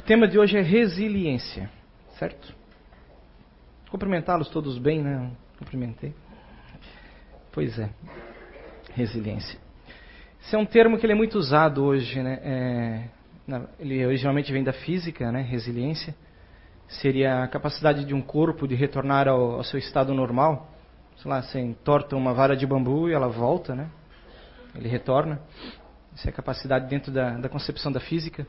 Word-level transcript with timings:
O 0.00 0.02
tema 0.02 0.26
de 0.26 0.38
hoje 0.38 0.56
é 0.56 0.62
resiliência, 0.62 1.70
certo? 2.18 2.54
Cumprimentá-los 3.90 4.48
todos 4.48 4.78
bem, 4.78 5.02
né? 5.02 5.30
Cumprimentei. 5.58 6.14
Pois 7.52 7.78
é, 7.78 7.90
resiliência. 8.94 9.60
Esse 10.42 10.56
é 10.56 10.58
um 10.58 10.64
termo 10.64 10.96
que 10.96 11.04
ele 11.04 11.12
é 11.12 11.14
muito 11.14 11.38
usado 11.38 11.84
hoje, 11.84 12.22
né? 12.22 12.40
É, 12.42 13.04
ele 13.78 14.06
originalmente 14.06 14.50
vem 14.50 14.64
da 14.64 14.72
física, 14.72 15.30
né? 15.30 15.42
Resiliência 15.42 16.14
seria 16.88 17.44
a 17.44 17.48
capacidade 17.48 18.02
de 18.06 18.14
um 18.14 18.22
corpo 18.22 18.66
de 18.66 18.74
retornar 18.74 19.28
ao, 19.28 19.56
ao 19.56 19.64
seu 19.64 19.78
estado 19.78 20.14
normal. 20.14 20.72
Sei 21.18 21.30
lá, 21.30 21.42
você 21.42 21.60
entorta 21.60 22.16
uma 22.16 22.32
vara 22.32 22.56
de 22.56 22.66
bambu 22.66 23.10
e 23.10 23.12
ela 23.12 23.28
volta, 23.28 23.74
né? 23.74 23.90
Ele 24.74 24.88
retorna. 24.88 25.42
Essa 26.14 26.28
é 26.28 26.30
a 26.30 26.34
capacidade 26.34 26.88
dentro 26.88 27.12
da, 27.12 27.36
da 27.36 27.50
concepção 27.50 27.92
da 27.92 28.00
física. 28.00 28.46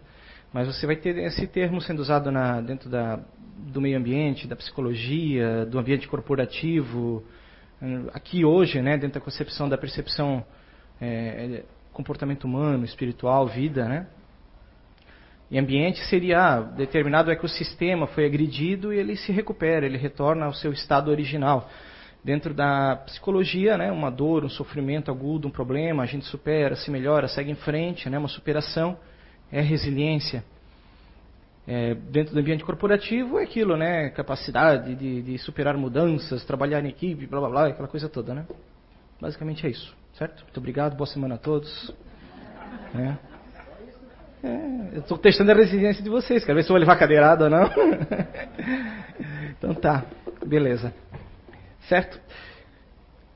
Mas 0.54 0.68
você 0.68 0.86
vai 0.86 0.98
ter 0.98 1.18
esse 1.18 1.48
termo 1.48 1.80
sendo 1.82 2.00
usado 2.00 2.30
na, 2.30 2.60
dentro 2.60 2.90
da, 2.90 3.20
do 3.58 3.80
meio 3.80 3.98
ambiente, 3.98 4.48
da 4.48 4.56
psicologia, 4.56 5.66
do 5.66 5.80
ambiente 5.80 6.08
corporativo. 6.10 7.24
Aqui 8.14 8.44
hoje, 8.44 8.82
né, 8.82 8.98
dentro 8.98 9.20
da 9.20 9.24
concepção 9.24 9.70
da 9.70 9.78
percepção 9.78 10.46
é, 11.00 11.64
comportamento 11.94 12.44
humano, 12.44 12.84
espiritual, 12.84 13.48
vida, 13.48 13.88
né? 13.88 14.08
E 15.50 15.58
ambiente 15.58 16.00
seria 16.06 16.40
ah, 16.40 16.62
determinado 16.62 17.32
ecossistema 17.32 18.08
foi 18.08 18.26
agredido 18.26 18.94
e 18.94 18.98
ele 18.98 19.16
se 19.18 19.32
recupera, 19.32 19.86
ele 19.86 19.98
retorna 19.98 20.46
ao 20.46 20.54
seu 20.54 20.72
estado 20.72 21.12
original. 21.12 21.70
Dentro 22.24 22.54
da 22.54 22.98
psicologia, 23.06 23.78
né, 23.78 23.92
uma 23.92 24.12
dor, 24.12 24.46
um 24.46 24.50
sofrimento 24.50 25.12
agudo, 25.12 25.48
um 25.48 25.52
problema, 25.52 26.04
a 26.04 26.06
gente 26.06 26.26
supera, 26.26 26.76
se 26.76 26.92
melhora, 26.92 27.28
segue 27.28 27.52
em 27.52 27.56
frente, 27.56 28.10
né, 28.10 28.18
uma 28.18 28.28
superação 28.28 28.98
é 29.52 29.62
resiliência. 29.62 30.44
É, 31.68 31.94
dentro 31.94 32.34
do 32.34 32.40
ambiente 32.40 32.64
corporativo 32.64 33.38
é 33.40 33.44
aquilo, 33.44 33.78
né, 33.78 34.10
capacidade 34.10 34.96
de, 34.96 35.22
de 35.22 35.38
superar 35.38 35.78
mudanças, 35.78 36.44
trabalhar 36.44 36.84
em 36.84 36.90
equipe, 36.90 37.28
blá 37.28 37.40
blá 37.40 37.50
blá, 37.50 37.68
aquela 37.68 37.88
coisa 37.88 38.10
toda, 38.10 38.34
né? 38.34 38.46
Basicamente 39.20 39.66
é 39.68 39.70
isso, 39.70 39.96
certo? 40.18 40.42
Muito 40.42 40.58
obrigado, 40.58 40.96
boa 40.96 41.06
semana 41.06 41.36
a 41.36 41.38
todos. 41.38 41.94
É. 42.96 43.32
É, 44.44 44.96
eu 44.96 45.02
estou 45.02 45.20
testando 45.20 45.52
a 45.52 45.56
resiliência 45.56 46.04
de 46.04 46.10
vocês, 46.10 46.44
quero 46.44 46.56
ver 46.56 46.64
se 46.64 46.70
eu 46.70 46.74
vou 46.74 46.80
levar 46.80 46.98
cadeirada 46.98 47.44
ou 47.44 47.50
não. 47.50 47.70
então 49.52 49.76
tá, 49.76 50.04
beleza. 50.44 50.92
Certo? 51.88 52.20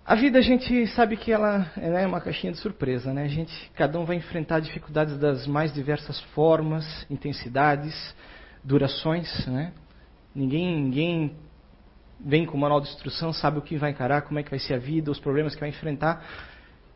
A 0.06 0.14
vida 0.14 0.38
a 0.38 0.42
gente 0.42 0.86
sabe 0.90 1.18
que 1.18 1.32
ela 1.32 1.66
é 1.76 2.06
uma 2.06 2.22
caixinha 2.22 2.54
de 2.54 2.60
surpresa, 2.60 3.12
né? 3.12 3.24
A 3.24 3.28
gente, 3.28 3.72
cada 3.74 4.00
um 4.00 4.06
vai 4.06 4.18
enfrentar 4.18 4.60
dificuldades 4.60 5.18
das 5.18 5.48
mais 5.48 5.74
diversas 5.74 6.22
formas, 6.36 6.86
intensidades, 7.10 8.16
durações, 8.64 9.48
né? 9.48 9.74
Ninguém, 10.36 10.80
ninguém 10.80 11.36
vem 12.20 12.46
com 12.46 12.56
o 12.56 12.60
manual 12.60 12.82
de 12.82 12.90
instrução, 12.90 13.34
sabe 13.34 13.58
o 13.58 13.64
que 13.64 13.78
vai 13.78 13.90
encarar, 13.90 14.22
como 14.22 14.38
é 14.38 14.44
que 14.44 14.52
vai 14.52 14.60
ser 14.60 14.76
a 14.76 14.78
vida, 14.78 15.10
os 15.10 15.20
problemas 15.20 15.56
que 15.56 15.62
vai 15.62 15.70
enfrentar. 15.70 16.24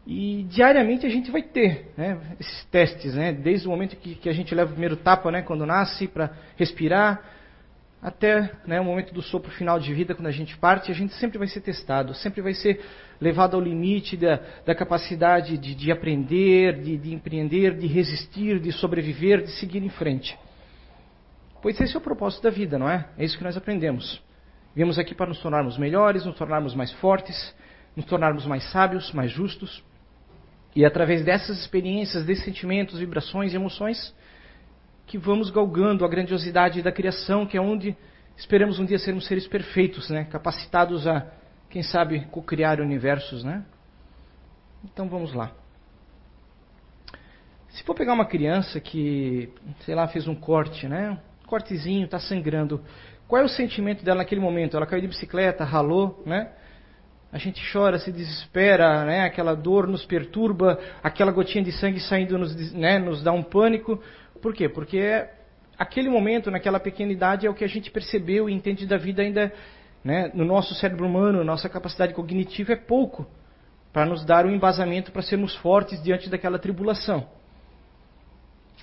E 0.06 0.44
diariamente 0.44 1.08
a 1.08 1.10
gente 1.10 1.32
vai 1.32 1.42
ter 1.42 1.92
né, 1.98 2.20
esses 2.40 2.66
testes, 2.66 3.16
né, 3.16 3.34
desde 3.34 3.68
o 3.68 3.72
momento 3.72 3.96
que, 3.96 4.16
que, 4.16 4.30
a 4.30 4.34
gente 4.34 4.54
leva 4.54 4.70
o 4.70 4.74
primeiro 4.74 4.96
tapa, 4.96 5.32
né, 5.32 5.42
quando 5.42 5.66
nasce, 5.66 6.08
para 6.08 6.32
respirar, 6.56 7.24
até 8.02 8.52
né, 8.66 8.80
o 8.80 8.84
momento 8.84 9.14
do 9.14 9.22
sopro 9.22 9.52
final 9.52 9.78
de 9.78 9.94
vida, 9.94 10.16
quando 10.16 10.28
a 10.28 10.32
gente 10.32 10.58
parte, 10.58 10.90
a 10.90 10.96
gente 10.96 11.14
sempre 11.16 11.38
vai 11.38 11.48
ser 11.48 11.60
testado, 11.60 12.14
sempre 12.14 12.42
vai 12.42 12.54
ser 12.54 12.80
levado 13.20 13.56
ao 13.56 13.62
limite 13.62 14.16
da, 14.16 14.40
da 14.66 14.74
capacidade 14.74 15.58
de, 15.58 15.76
de 15.76 15.92
aprender, 15.92 16.80
de, 16.80 16.98
de, 16.98 17.14
empreender, 17.14 17.78
de 17.78 17.88
resistir, 17.88 18.60
de 18.60 18.72
sobreviver, 18.72 19.42
de 19.44 19.52
seguir 19.52 19.84
em 19.84 19.90
frente. 19.90 20.38
Pois 21.62 21.80
esse 21.82 21.94
é 21.94 21.98
o 21.98 22.02
propósito 22.02 22.44
da 22.44 22.50
vida, 22.50 22.80
não 22.80 22.90
é? 22.90 23.10
É 23.18 23.26
isso 23.26 23.38
que 23.38 23.44
nós 23.44 23.58
aprendemos. 23.58 24.22
Viemos 24.74 24.98
aqui 24.98 25.14
para 25.14 25.28
nos 25.28 25.40
tornarmos 25.40 25.78
melhores, 25.78 26.24
nos 26.24 26.38
tornarmos 26.38 26.74
mais 26.74 26.94
fortes, 26.94 27.54
nos 27.98 28.06
tornarmos 28.06 28.46
mais 28.46 28.64
sábios, 28.72 29.12
mais 29.12 29.30
justos. 29.30 29.84
E 30.74 30.86
através 30.86 31.26
dessas 31.26 31.60
experiências, 31.60 32.24
desses 32.24 32.46
sentimentos, 32.46 33.00
vibrações 33.00 33.52
e 33.52 33.58
emoções, 33.58 34.16
que 35.10 35.18
vamos 35.18 35.50
galgando 35.50 36.06
a 36.06 36.08
grandiosidade 36.08 36.84
da 36.84 36.92
criação, 36.92 37.44
que 37.44 37.58
é 37.58 37.62
onde 37.62 37.98
esperamos 38.38 38.78
um 38.78 38.86
dia 38.86 39.00
sermos 39.00 39.26
seres 39.26 39.48
perfeitos, 39.48 40.08
né? 40.12 40.26
capacitados 40.26 41.08
a, 41.08 41.26
quem 41.68 41.82
sabe, 41.82 42.28
co-criar 42.30 42.80
universos. 42.80 43.44
Né? 43.44 43.66
Então 44.84 45.10
vamos 45.10 45.34
lá. 45.34 45.52
Se 47.70 47.84
for 47.84 47.96
pegar 47.96 48.14
uma 48.14 48.26
criança 48.26 48.80
que, 48.80 49.52
sei 49.80 49.96
lá, 49.96 50.08
fez 50.08 50.28
um 50.28 50.36
corte, 50.36 50.88
né? 50.88 51.18
Um 51.44 51.48
cortezinho, 51.48 52.06
está 52.06 52.20
sangrando. 52.20 52.84
Qual 53.28 53.42
é 53.42 53.46
o 53.46 53.50
sentimento 53.50 54.06
dela 54.06 54.20
naquele 54.20 54.42
momento? 54.42 54.78
Ela 54.78 54.86
caiu 54.86 55.02
de 55.02 55.08
bicicleta, 55.08 55.64
ralou, 55.64 56.22
né? 56.24 56.52
A 57.32 57.38
gente 57.40 57.62
chora, 57.72 57.98
se 57.98 58.12
desespera, 58.12 59.06
né? 59.06 59.22
aquela 59.22 59.56
dor 59.56 59.88
nos 59.88 60.06
perturba, 60.06 60.80
aquela 61.02 61.32
gotinha 61.32 61.64
de 61.64 61.72
sangue 61.72 62.00
saindo 62.00 62.38
nos, 62.38 62.74
né? 62.74 63.00
nos 63.00 63.24
dá 63.24 63.32
um 63.32 63.44
pânico. 63.44 64.02
Por 64.42 64.54
quê? 64.54 64.70
Porque 64.70 65.26
aquele 65.78 66.10
momento, 66.10 66.52
naquela 66.52 66.80
pequena 66.80 67.12
idade, 67.12 67.48
é 67.48 67.50
o 67.50 67.54
que 67.54 67.64
a 67.64 67.68
gente 67.68 67.92
percebeu 67.92 68.50
e 68.50 68.54
entende 68.54 68.86
da 68.86 68.98
vida 68.98 69.22
ainda 69.22 69.52
né? 70.04 70.32
no 70.34 70.46
nosso 70.46 70.74
cérebro 70.76 71.06
humano, 71.06 71.44
nossa 71.44 71.68
capacidade 71.68 72.14
cognitiva 72.14 72.74
é 72.74 72.76
pouco 72.76 73.28
para 73.92 74.06
nos 74.06 74.24
dar 74.24 74.46
um 74.46 74.52
embasamento 74.52 75.12
para 75.12 75.22
sermos 75.22 75.56
fortes 75.58 76.02
diante 76.02 76.30
daquela 76.30 76.60
tribulação. 76.60 77.28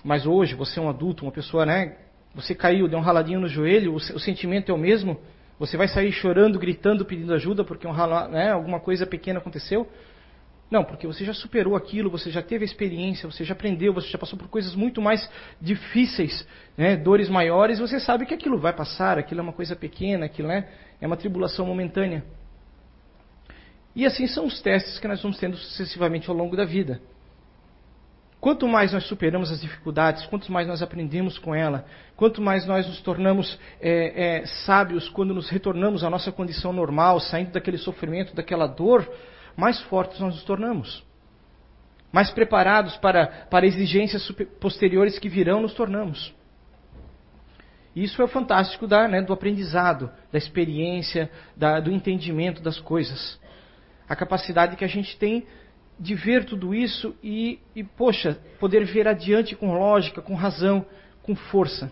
Mas 0.04 0.26
hoje, 0.26 0.54
você 0.54 0.78
é 0.78 0.82
um 0.82 0.88
adulto, 0.88 1.24
uma 1.24 1.32
pessoa, 1.32 1.64
né? 1.64 1.96
Você 2.34 2.54
caiu, 2.54 2.86
deu 2.86 2.98
um 2.98 3.02
raladinho 3.02 3.40
no 3.40 3.48
joelho, 3.48 3.92
o, 3.92 3.96
o 3.96 4.20
sentimento 4.20 4.70
é 4.70 4.74
o 4.74 4.78
mesmo. 4.78 5.18
Você 5.58 5.76
vai 5.76 5.88
sair 5.88 6.12
chorando, 6.12 6.58
gritando, 6.58 7.04
pedindo 7.04 7.32
ajuda 7.32 7.64
porque 7.64 7.86
um 7.86 7.92
né, 8.28 8.50
alguma 8.50 8.78
coisa 8.78 9.06
pequena 9.06 9.38
aconteceu? 9.38 9.88
Não, 10.70 10.82
porque 10.82 11.06
você 11.06 11.24
já 11.24 11.32
superou 11.32 11.76
aquilo, 11.76 12.10
você 12.10 12.30
já 12.30 12.42
teve 12.42 12.64
a 12.64 12.66
experiência, 12.66 13.30
você 13.30 13.44
já 13.44 13.52
aprendeu, 13.52 13.94
você 13.94 14.08
já 14.08 14.18
passou 14.18 14.36
por 14.38 14.48
coisas 14.48 14.74
muito 14.74 15.00
mais 15.00 15.28
difíceis, 15.60 16.46
né, 16.76 16.96
dores 16.96 17.28
maiores, 17.28 17.78
você 17.78 18.00
sabe 18.00 18.26
que 18.26 18.34
aquilo 18.34 18.58
vai 18.58 18.72
passar, 18.72 19.16
aquilo 19.16 19.40
é 19.40 19.42
uma 19.44 19.52
coisa 19.52 19.76
pequena, 19.76 20.26
aquilo 20.26 20.48
né, 20.48 20.68
é 21.00 21.06
uma 21.06 21.16
tribulação 21.16 21.66
momentânea. 21.66 22.24
E 23.94 24.04
assim 24.04 24.26
são 24.26 24.44
os 24.44 24.60
testes 24.60 24.98
que 24.98 25.06
nós 25.06 25.22
vamos 25.22 25.38
tendo 25.38 25.56
sucessivamente 25.56 26.28
ao 26.28 26.36
longo 26.36 26.56
da 26.56 26.64
vida. 26.64 27.00
Quanto 28.40 28.68
mais 28.68 28.92
nós 28.92 29.04
superamos 29.06 29.50
as 29.50 29.60
dificuldades, 29.60 30.26
quanto 30.26 30.52
mais 30.52 30.68
nós 30.68 30.82
aprendemos 30.82 31.38
com 31.38 31.54
ela, 31.54 31.86
quanto 32.14 32.42
mais 32.42 32.66
nós 32.66 32.86
nos 32.86 33.00
tornamos 33.00 33.58
é, 33.80 34.40
é, 34.40 34.46
sábios 34.46 35.08
quando 35.08 35.32
nos 35.32 35.48
retornamos 35.48 36.04
à 36.04 36.10
nossa 36.10 36.30
condição 36.30 36.72
normal, 36.72 37.18
saindo 37.18 37.52
daquele 37.52 37.78
sofrimento, 37.78 38.34
daquela 38.36 38.66
dor, 38.66 39.08
mais 39.56 39.80
fortes 39.82 40.20
nós 40.20 40.34
nos 40.34 40.44
tornamos. 40.44 41.04
Mais 42.12 42.30
preparados 42.30 42.96
para, 42.98 43.26
para 43.50 43.66
exigências 43.66 44.30
posteriores 44.60 45.18
que 45.18 45.28
virão, 45.28 45.62
nos 45.62 45.74
tornamos. 45.74 46.34
Isso 47.94 48.20
é 48.20 48.24
o 48.24 48.28
fantástico 48.28 48.86
da, 48.86 49.08
né, 49.08 49.22
do 49.22 49.32
aprendizado, 49.32 50.10
da 50.30 50.36
experiência, 50.36 51.30
da, 51.56 51.80
do 51.80 51.90
entendimento 51.90 52.62
das 52.62 52.78
coisas. 52.78 53.40
A 54.06 54.14
capacidade 54.14 54.76
que 54.76 54.84
a 54.84 54.88
gente 54.88 55.16
tem 55.18 55.46
de 55.98 56.14
ver 56.14 56.44
tudo 56.44 56.74
isso 56.74 57.16
e, 57.22 57.58
e, 57.74 57.82
poxa, 57.82 58.38
poder 58.60 58.84
ver 58.84 59.08
adiante 59.08 59.56
com 59.56 59.72
lógica, 59.72 60.20
com 60.20 60.34
razão, 60.34 60.84
com 61.22 61.34
força. 61.34 61.90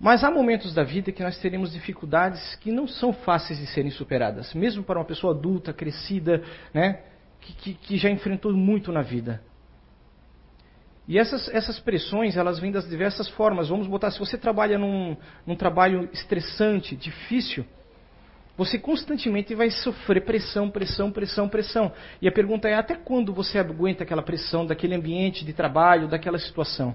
Mas 0.00 0.24
há 0.24 0.30
momentos 0.30 0.72
da 0.72 0.82
vida 0.82 1.12
que 1.12 1.22
nós 1.22 1.38
teremos 1.38 1.72
dificuldades 1.72 2.54
que 2.56 2.72
não 2.72 2.88
são 2.88 3.12
fáceis 3.12 3.58
de 3.58 3.66
serem 3.66 3.90
superadas, 3.90 4.54
mesmo 4.54 4.82
para 4.82 4.98
uma 4.98 5.04
pessoa 5.04 5.34
adulta, 5.36 5.74
crescida, 5.74 6.42
né, 6.72 7.02
que, 7.38 7.52
que, 7.52 7.74
que 7.74 7.98
já 7.98 8.08
enfrentou 8.08 8.50
muito 8.54 8.90
na 8.90 9.02
vida. 9.02 9.42
E 11.06 11.18
essas, 11.18 11.48
essas 11.48 11.78
pressões, 11.78 12.36
elas 12.36 12.58
vêm 12.58 12.72
das 12.72 12.88
diversas 12.88 13.28
formas. 13.28 13.68
Vamos 13.68 13.86
botar, 13.86 14.10
se 14.10 14.18
você 14.18 14.38
trabalha 14.38 14.78
num, 14.78 15.16
num 15.46 15.56
trabalho 15.56 16.08
estressante, 16.12 16.96
difícil, 16.96 17.66
você 18.56 18.78
constantemente 18.78 19.54
vai 19.54 19.70
sofrer 19.70 20.24
pressão, 20.24 20.70
pressão, 20.70 21.10
pressão, 21.10 21.48
pressão. 21.48 21.92
E 22.22 22.28
a 22.28 22.32
pergunta 22.32 22.68
é: 22.68 22.74
até 22.74 22.94
quando 22.94 23.34
você 23.34 23.58
aguenta 23.58 24.04
aquela 24.04 24.22
pressão 24.22 24.64
daquele 24.64 24.94
ambiente 24.94 25.44
de 25.44 25.52
trabalho, 25.52 26.08
daquela 26.08 26.38
situação? 26.38 26.94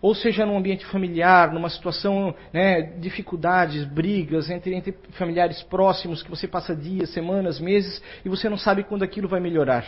Ou 0.00 0.14
seja, 0.14 0.44
num 0.44 0.56
ambiente 0.56 0.84
familiar, 0.86 1.52
numa 1.52 1.70
situação, 1.70 2.34
né, 2.52 2.82
dificuldades, 2.98 3.84
brigas 3.84 4.50
entre, 4.50 4.74
entre 4.74 4.94
familiares 5.12 5.62
próximos 5.62 6.22
que 6.22 6.30
você 6.30 6.46
passa 6.46 6.76
dias, 6.76 7.10
semanas, 7.10 7.58
meses 7.58 8.02
e 8.24 8.28
você 8.28 8.48
não 8.48 8.58
sabe 8.58 8.84
quando 8.84 9.02
aquilo 9.02 9.28
vai 9.28 9.40
melhorar. 9.40 9.84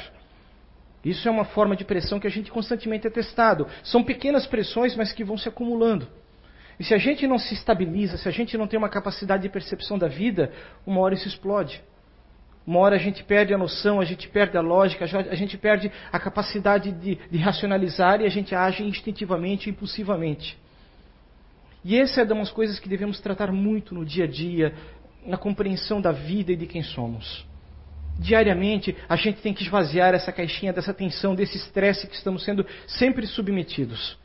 Isso 1.05 1.29
é 1.29 1.31
uma 1.31 1.45
forma 1.45 1.77
de 1.77 1.85
pressão 1.85 2.19
que 2.19 2.27
a 2.27 2.31
gente 2.31 2.51
constantemente 2.51 3.07
é 3.07 3.11
testado. 3.11 3.67
São 3.83 4.03
pequenas 4.03 4.47
pressões, 4.47 4.97
mas 4.97 5.13
que 5.13 5.25
vão 5.25 5.37
se 5.37 5.49
acumulando. 5.49 6.09
E 6.79 6.85
se 6.85 6.95
a 6.95 6.99
gente 6.99 7.27
não 7.27 7.39
se 7.39 7.55
estabiliza, 7.55 8.17
se 8.17 8.29
a 8.29 8.33
gente 8.33 8.57
não 8.57 8.67
tem 8.67 8.79
uma 8.79 8.89
capacidade 8.89 9.43
de 9.43 9.49
percepção 9.49 9.99
da 9.99 10.09
vida, 10.09 10.53
uma 10.87 11.01
hora 11.01 11.15
isso 11.15 11.27
explode. 11.27 11.83
Uma 12.69 12.81
hora 12.81 12.97
a 12.97 12.99
gente 12.99 13.25
perde 13.25 13.55
a 13.55 13.57
noção, 13.57 13.99
a 13.99 14.05
gente 14.05 14.29
perde 14.29 14.59
a 14.59 14.61
lógica, 14.61 15.07
a 15.07 15.35
gente 15.35 15.57
perde 15.57 15.91
a 16.13 16.21
capacidade 16.21 16.93
de, 16.93 17.15
de 17.15 17.39
racionalizar 17.39 18.21
e 18.21 18.27
a 18.27 18.29
gente 18.29 18.55
age 18.55 18.85
instintivamente, 18.85 19.71
impulsivamente. 19.71 20.55
E 21.83 21.97
essa 21.99 22.21
é 22.21 22.25
uma 22.25 22.43
das 22.43 22.51
coisas 22.51 22.79
que 22.79 22.87
devemos 22.87 23.21
tratar 23.21 23.51
muito 23.51 23.95
no 23.95 24.05
dia 24.05 24.25
a 24.25 24.27
dia, 24.27 24.75
na 25.25 25.39
compreensão 25.39 25.99
da 25.99 26.13
vida 26.13 26.53
e 26.53 26.57
de 26.57 26.67
quem 26.67 26.83
somos. 26.83 27.47
Diariamente, 28.19 28.95
a 29.09 29.17
gente 29.17 29.41
tem 29.41 29.55
que 29.55 29.63
esvaziar 29.63 30.13
essa 30.13 30.31
caixinha 30.31 30.71
dessa 30.71 30.93
tensão, 30.93 31.35
desse 31.35 31.57
estresse 31.57 32.07
que 32.07 32.17
estamos 32.17 32.45
sendo 32.45 32.67
sempre 32.87 33.27
submetidos. 33.27 34.19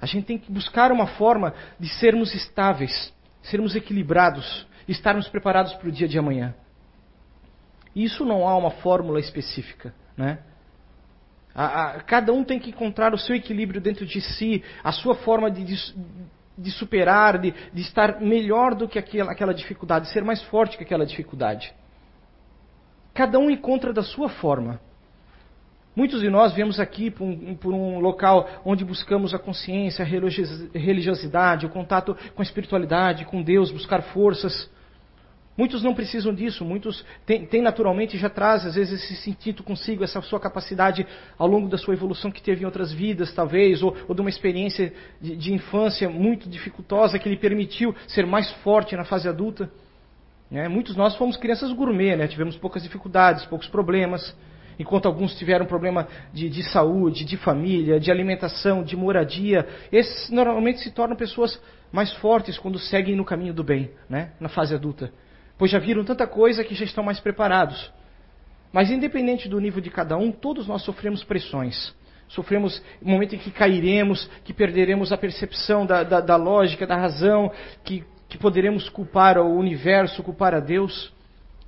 A 0.00 0.06
gente 0.06 0.24
tem 0.24 0.38
que 0.38 0.50
buscar 0.50 0.90
uma 0.90 1.08
forma 1.08 1.52
de 1.78 1.90
sermos 1.90 2.34
estáveis, 2.34 3.12
sermos 3.42 3.76
equilibrados, 3.76 4.66
estarmos 4.88 5.28
preparados 5.28 5.74
para 5.74 5.90
o 5.90 5.92
dia 5.92 6.08
de 6.08 6.18
amanhã. 6.18 6.54
Isso 7.96 8.26
não 8.26 8.46
há 8.46 8.54
uma 8.54 8.70
fórmula 8.72 9.18
específica, 9.18 9.94
né? 10.18 10.40
A, 11.54 11.64
a, 11.64 12.00
cada 12.02 12.30
um 12.30 12.44
tem 12.44 12.58
que 12.58 12.68
encontrar 12.68 13.14
o 13.14 13.18
seu 13.18 13.34
equilíbrio 13.34 13.80
dentro 13.80 14.04
de 14.04 14.20
si, 14.20 14.62
a 14.84 14.92
sua 14.92 15.14
forma 15.14 15.50
de, 15.50 15.64
de, 15.64 15.94
de 16.58 16.70
superar, 16.72 17.38
de, 17.38 17.54
de, 17.72 17.80
estar 17.80 18.20
melhor 18.20 18.74
do 18.74 18.86
que 18.86 18.98
aquela, 18.98 19.32
aquela 19.32 19.54
dificuldade, 19.54 20.10
ser 20.10 20.22
mais 20.22 20.42
forte 20.42 20.76
que 20.76 20.84
aquela 20.84 21.06
dificuldade. 21.06 21.72
Cada 23.14 23.38
um 23.38 23.50
encontra 23.50 23.94
da 23.94 24.02
sua 24.02 24.28
forma. 24.28 24.78
Muitos 25.96 26.20
de 26.20 26.28
nós 26.28 26.52
viemos 26.52 26.78
aqui 26.78 27.10
por 27.10 27.24
um, 27.24 27.54
por 27.54 27.72
um, 27.72 27.98
local 27.98 28.46
onde 28.62 28.84
buscamos 28.84 29.32
a 29.32 29.38
consciência, 29.38 30.04
a 30.04 30.78
religiosidade, 30.78 31.64
o 31.64 31.70
contato 31.70 32.14
com 32.34 32.42
a 32.42 32.44
espiritualidade, 32.44 33.24
com 33.24 33.42
Deus, 33.42 33.70
buscar 33.70 34.02
forças. 34.02 34.70
Muitos 35.56 35.82
não 35.82 35.94
precisam 35.94 36.34
disso, 36.34 36.64
muitos 36.64 37.02
têm, 37.24 37.46
têm 37.46 37.62
naturalmente 37.62 38.18
já 38.18 38.28
traz 38.28 38.66
às 38.66 38.74
vezes 38.74 39.02
esse 39.02 39.16
sentido 39.16 39.62
consigo, 39.62 40.04
essa 40.04 40.20
sua 40.20 40.38
capacidade 40.38 41.06
ao 41.38 41.48
longo 41.48 41.66
da 41.66 41.78
sua 41.78 41.94
evolução 41.94 42.30
que 42.30 42.42
teve 42.42 42.62
em 42.62 42.66
outras 42.66 42.92
vidas, 42.92 43.32
talvez, 43.32 43.82
ou, 43.82 43.96
ou 44.06 44.14
de 44.14 44.20
uma 44.20 44.28
experiência 44.28 44.92
de, 45.20 45.34
de 45.34 45.54
infância 45.54 46.10
muito 46.10 46.46
dificultosa 46.48 47.18
que 47.18 47.28
lhe 47.28 47.38
permitiu 47.38 47.94
ser 48.06 48.26
mais 48.26 48.50
forte 48.62 48.94
na 48.94 49.04
fase 49.04 49.28
adulta. 49.28 49.70
Né? 50.50 50.68
Muitos 50.68 50.92
de 50.92 50.98
nós 50.98 51.16
fomos 51.16 51.38
crianças 51.38 51.72
gourmet, 51.72 52.16
né? 52.16 52.28
tivemos 52.28 52.56
poucas 52.58 52.82
dificuldades, 52.82 53.46
poucos 53.46 53.68
problemas. 53.68 54.36
Enquanto 54.78 55.06
alguns 55.06 55.34
tiveram 55.38 55.64
problema 55.64 56.06
de, 56.34 56.50
de, 56.50 56.62
saúde, 56.64 57.24
de 57.24 57.38
família, 57.38 57.98
de 57.98 58.10
alimentação, 58.10 58.84
de 58.84 58.94
moradia, 58.94 59.66
esses 59.90 60.28
normalmente 60.28 60.80
se 60.80 60.90
tornam 60.90 61.16
pessoas 61.16 61.58
mais 61.90 62.12
fortes 62.16 62.58
quando 62.58 62.78
seguem 62.78 63.16
no 63.16 63.24
caminho 63.24 63.54
do 63.54 63.64
bem, 63.64 63.90
né? 64.06 64.32
na 64.38 64.50
fase 64.50 64.74
adulta. 64.74 65.10
Pois 65.58 65.70
já 65.70 65.78
viram 65.78 66.04
tanta 66.04 66.26
coisa 66.26 66.64
que 66.64 66.74
já 66.74 66.84
estão 66.84 67.02
mais 67.02 67.20
preparados. 67.20 67.92
Mas 68.72 68.90
independente 68.90 69.48
do 69.48 69.60
nível 69.60 69.80
de 69.80 69.90
cada 69.90 70.16
um, 70.16 70.30
todos 70.30 70.66
nós 70.66 70.82
sofremos 70.82 71.24
pressões. 71.24 71.94
Sofremos 72.28 72.82
o 73.00 73.08
momento 73.08 73.34
em 73.34 73.38
que 73.38 73.50
cairemos, 73.50 74.28
que 74.44 74.52
perderemos 74.52 75.12
a 75.12 75.16
percepção 75.16 75.86
da, 75.86 76.02
da, 76.02 76.20
da 76.20 76.36
lógica, 76.36 76.86
da 76.86 76.96
razão, 76.96 77.52
que, 77.84 78.04
que 78.28 78.36
poderemos 78.36 78.88
culpar 78.88 79.38
o 79.38 79.56
universo, 79.56 80.22
culpar 80.22 80.54
a 80.54 80.60
Deus. 80.60 81.12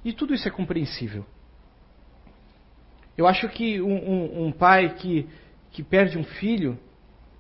E 0.04 0.12
tudo 0.12 0.34
isso 0.34 0.48
é 0.48 0.50
compreensível. 0.50 1.24
Eu 3.16 3.26
acho 3.26 3.48
que 3.48 3.80
um, 3.80 3.94
um, 3.94 4.46
um 4.46 4.52
pai 4.52 4.94
que, 4.94 5.26
que 5.70 5.82
perde 5.82 6.18
um 6.18 6.24
filho, 6.24 6.78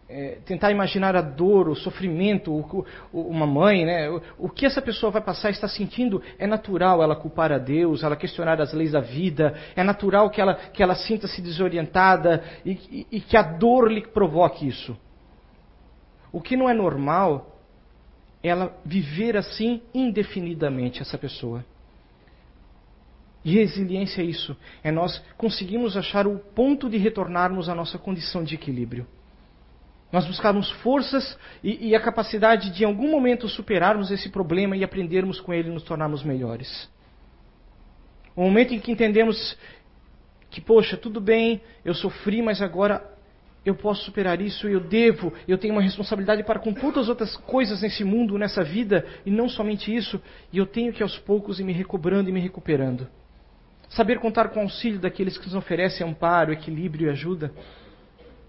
é, 0.08 0.38
tentar 0.46 0.70
imaginar 0.70 1.14
a 1.14 1.20
dor, 1.20 1.68
o 1.68 1.76
sofrimento, 1.76 2.50
o, 2.50 2.86
o, 3.12 3.20
uma 3.22 3.46
mãe, 3.46 3.84
né? 3.84 4.08
O, 4.08 4.22
o, 4.38 4.48
que 4.48 4.64
essa 4.64 4.80
pessoa 4.80 5.12
vai 5.12 5.20
passar, 5.20 5.50
está 5.50 5.68
sentindo, 5.68 6.22
é 6.38 6.46
natural 6.46 7.02
ela 7.02 7.14
culpar 7.14 7.52
a 7.52 7.58
Deus, 7.58 8.02
ela 8.02 8.16
questionar 8.16 8.58
as 8.60 8.72
leis 8.72 8.92
da 8.92 9.00
vida, 9.00 9.54
é 9.76 9.84
natural 9.84 10.30
que 10.30 10.40
ela, 10.40 10.54
que 10.54 10.82
ela 10.82 10.94
sinta-se 10.94 11.42
desorientada 11.42 12.42
e, 12.64 12.72
e, 12.90 13.06
e 13.12 13.20
que 13.20 13.36
a 13.36 13.42
dor 13.42 13.92
lhe 13.92 14.00
provoque 14.00 14.66
isso. 14.66 14.96
O 16.32 16.40
que 16.40 16.56
não 16.56 16.68
é 16.68 16.74
normal 16.74 17.60
é 18.42 18.48
ela 18.48 18.74
viver 18.84 19.36
assim 19.36 19.82
indefinidamente, 19.92 21.02
essa 21.02 21.18
pessoa. 21.18 21.64
E 23.44 23.52
resiliência 23.52 24.22
é 24.22 24.24
isso. 24.24 24.56
É 24.82 24.90
nós 24.90 25.22
conseguimos 25.36 25.96
achar 25.96 26.26
o 26.26 26.38
ponto 26.38 26.88
de 26.88 26.96
retornarmos 26.96 27.68
à 27.68 27.74
nossa 27.74 27.98
condição 27.98 28.42
de 28.42 28.54
equilíbrio. 28.54 29.06
Nós 30.10 30.26
buscarmos 30.26 30.70
forças 30.82 31.38
e, 31.62 31.88
e, 31.88 31.94
a 31.94 32.00
capacidade 32.00 32.70
de, 32.70 32.82
em 32.82 32.86
algum 32.86 33.10
momento, 33.10 33.46
superarmos 33.48 34.10
esse 34.10 34.30
problema 34.30 34.76
e 34.76 34.82
aprendermos 34.82 35.40
com 35.40 35.52
ele 35.52 35.68
e 35.68 35.72
nos 35.72 35.82
tornarmos 35.82 36.22
melhores. 36.22 36.88
O 38.34 38.42
momento 38.42 38.72
em 38.72 38.80
que 38.80 38.90
entendemos 38.90 39.56
que, 40.50 40.60
poxa, 40.60 40.96
tudo 40.96 41.20
bem, 41.20 41.60
eu 41.84 41.92
sofri, 41.92 42.40
mas 42.40 42.62
agora 42.62 43.04
eu 43.64 43.74
posso 43.74 44.04
superar 44.04 44.40
isso, 44.40 44.66
eu 44.66 44.80
devo, 44.80 45.32
eu 45.46 45.58
tenho 45.58 45.74
uma 45.74 45.82
responsabilidade 45.82 46.42
para 46.42 46.58
com 46.58 46.72
todas 46.72 47.02
as 47.02 47.08
outras 47.08 47.36
coisas 47.36 47.82
nesse 47.82 48.02
mundo, 48.02 48.38
nessa 48.38 48.64
vida, 48.64 49.04
e 49.26 49.30
não 49.30 49.48
somente 49.48 49.94
isso, 49.94 50.20
e 50.52 50.56
eu 50.56 50.64
tenho 50.64 50.92
que 50.92 51.02
aos 51.02 51.18
poucos 51.18 51.60
ir 51.60 51.64
me 51.64 51.72
recobrando 51.72 52.30
e 52.30 52.32
me 52.32 52.40
recuperando. 52.40 53.06
Saber 53.90 54.18
contar 54.20 54.48
com 54.50 54.60
o 54.60 54.62
auxílio 54.62 54.98
daqueles 54.98 55.36
que 55.36 55.46
nos 55.46 55.54
oferecem 55.54 56.06
amparo, 56.06 56.52
equilíbrio 56.52 57.08
e 57.08 57.10
ajuda. 57.10 57.52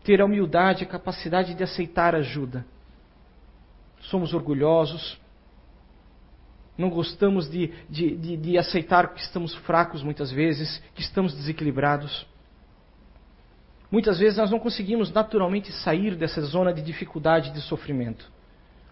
Ter 0.10 0.22
a 0.22 0.26
humildade 0.26 0.86
a 0.86 0.88
capacidade 0.88 1.54
de 1.54 1.64
aceitar 1.64 2.16
ajuda. 2.16 2.66
Somos 4.02 4.34
orgulhosos. 4.34 5.22
Não 6.76 6.90
gostamos 6.90 7.48
de, 7.48 7.68
de, 7.88 8.16
de, 8.18 8.36
de 8.36 8.58
aceitar 8.58 9.14
que 9.14 9.22
estamos 9.22 9.54
fracos 9.58 10.02
muitas 10.02 10.32
vezes, 10.32 10.82
que 10.96 11.02
estamos 11.02 11.36
desequilibrados. 11.36 12.26
Muitas 13.92 14.18
vezes 14.18 14.40
nós 14.40 14.50
não 14.50 14.58
conseguimos 14.58 15.12
naturalmente 15.12 15.72
sair 15.72 16.16
dessa 16.16 16.42
zona 16.42 16.74
de 16.74 16.82
dificuldade 16.82 17.54
de 17.54 17.62
sofrimento. 17.62 18.32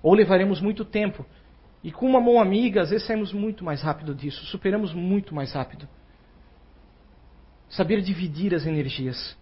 Ou 0.03 0.13
levaremos 0.13 0.61
muito 0.61 0.85
tempo. 0.85 1.25
E 1.83 1.91
com 1.91 2.05
uma 2.05 2.21
mão 2.21 2.39
amiga, 2.39 2.83
às 2.83 2.91
vezes 2.91 3.07
saímos 3.07 3.33
muito 3.33 3.65
mais 3.65 3.81
rápido 3.81 4.13
disso, 4.13 4.45
superamos 4.45 4.93
muito 4.93 5.33
mais 5.33 5.51
rápido. 5.51 5.89
Saber 7.69 8.03
dividir 8.03 8.53
as 8.53 8.67
energias. 8.67 9.35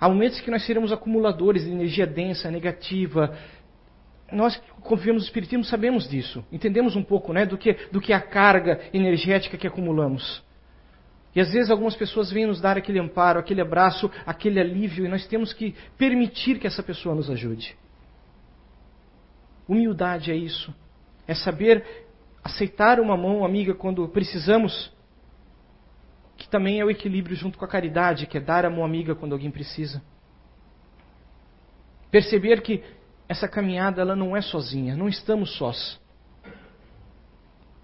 Há 0.00 0.08
momentos 0.08 0.40
que 0.40 0.50
nós 0.50 0.64
seremos 0.64 0.92
acumuladores 0.92 1.64
de 1.64 1.70
energia 1.70 2.06
densa, 2.06 2.50
negativa. 2.50 3.36
Nós 4.32 4.56
que 4.56 4.70
convivemos 4.80 5.22
no 5.22 5.26
Espiritismo 5.26 5.62
sabemos 5.62 6.08
disso. 6.08 6.42
Entendemos 6.50 6.96
um 6.96 7.02
pouco 7.02 7.34
né, 7.34 7.44
do, 7.44 7.58
que, 7.58 7.74
do 7.92 8.00
que 8.00 8.12
é 8.12 8.16
a 8.16 8.20
carga 8.20 8.80
energética 8.94 9.58
que 9.58 9.66
acumulamos. 9.66 10.42
E 11.34 11.40
às 11.40 11.52
vezes 11.52 11.70
algumas 11.70 11.94
pessoas 11.94 12.32
vêm 12.32 12.46
nos 12.46 12.60
dar 12.60 12.78
aquele 12.78 12.98
amparo, 12.98 13.38
aquele 13.38 13.60
abraço, 13.60 14.10
aquele 14.24 14.58
alívio, 14.58 15.04
e 15.04 15.08
nós 15.08 15.26
temos 15.26 15.52
que 15.52 15.74
permitir 15.98 16.58
que 16.58 16.66
essa 16.66 16.82
pessoa 16.82 17.14
nos 17.14 17.30
ajude. 17.30 17.76
Humildade 19.68 20.32
é 20.32 20.34
isso. 20.34 20.74
É 21.28 21.34
saber 21.34 21.84
aceitar 22.42 22.98
uma 22.98 23.16
mão 23.16 23.44
amiga 23.44 23.74
quando 23.74 24.08
precisamos 24.08 24.90
que 26.40 26.48
também 26.48 26.80
é 26.80 26.84
o 26.84 26.90
equilíbrio 26.90 27.36
junto 27.36 27.58
com 27.58 27.66
a 27.66 27.68
caridade, 27.68 28.26
que 28.26 28.38
é 28.38 28.40
dar 28.40 28.64
a 28.64 28.70
mão 28.70 28.82
amiga 28.82 29.14
quando 29.14 29.32
alguém 29.32 29.50
precisa. 29.50 30.02
Perceber 32.10 32.62
que 32.62 32.82
essa 33.28 33.46
caminhada 33.46 34.00
ela 34.00 34.16
não 34.16 34.34
é 34.34 34.40
sozinha, 34.40 34.96
não 34.96 35.06
estamos 35.06 35.54
sós. 35.58 36.00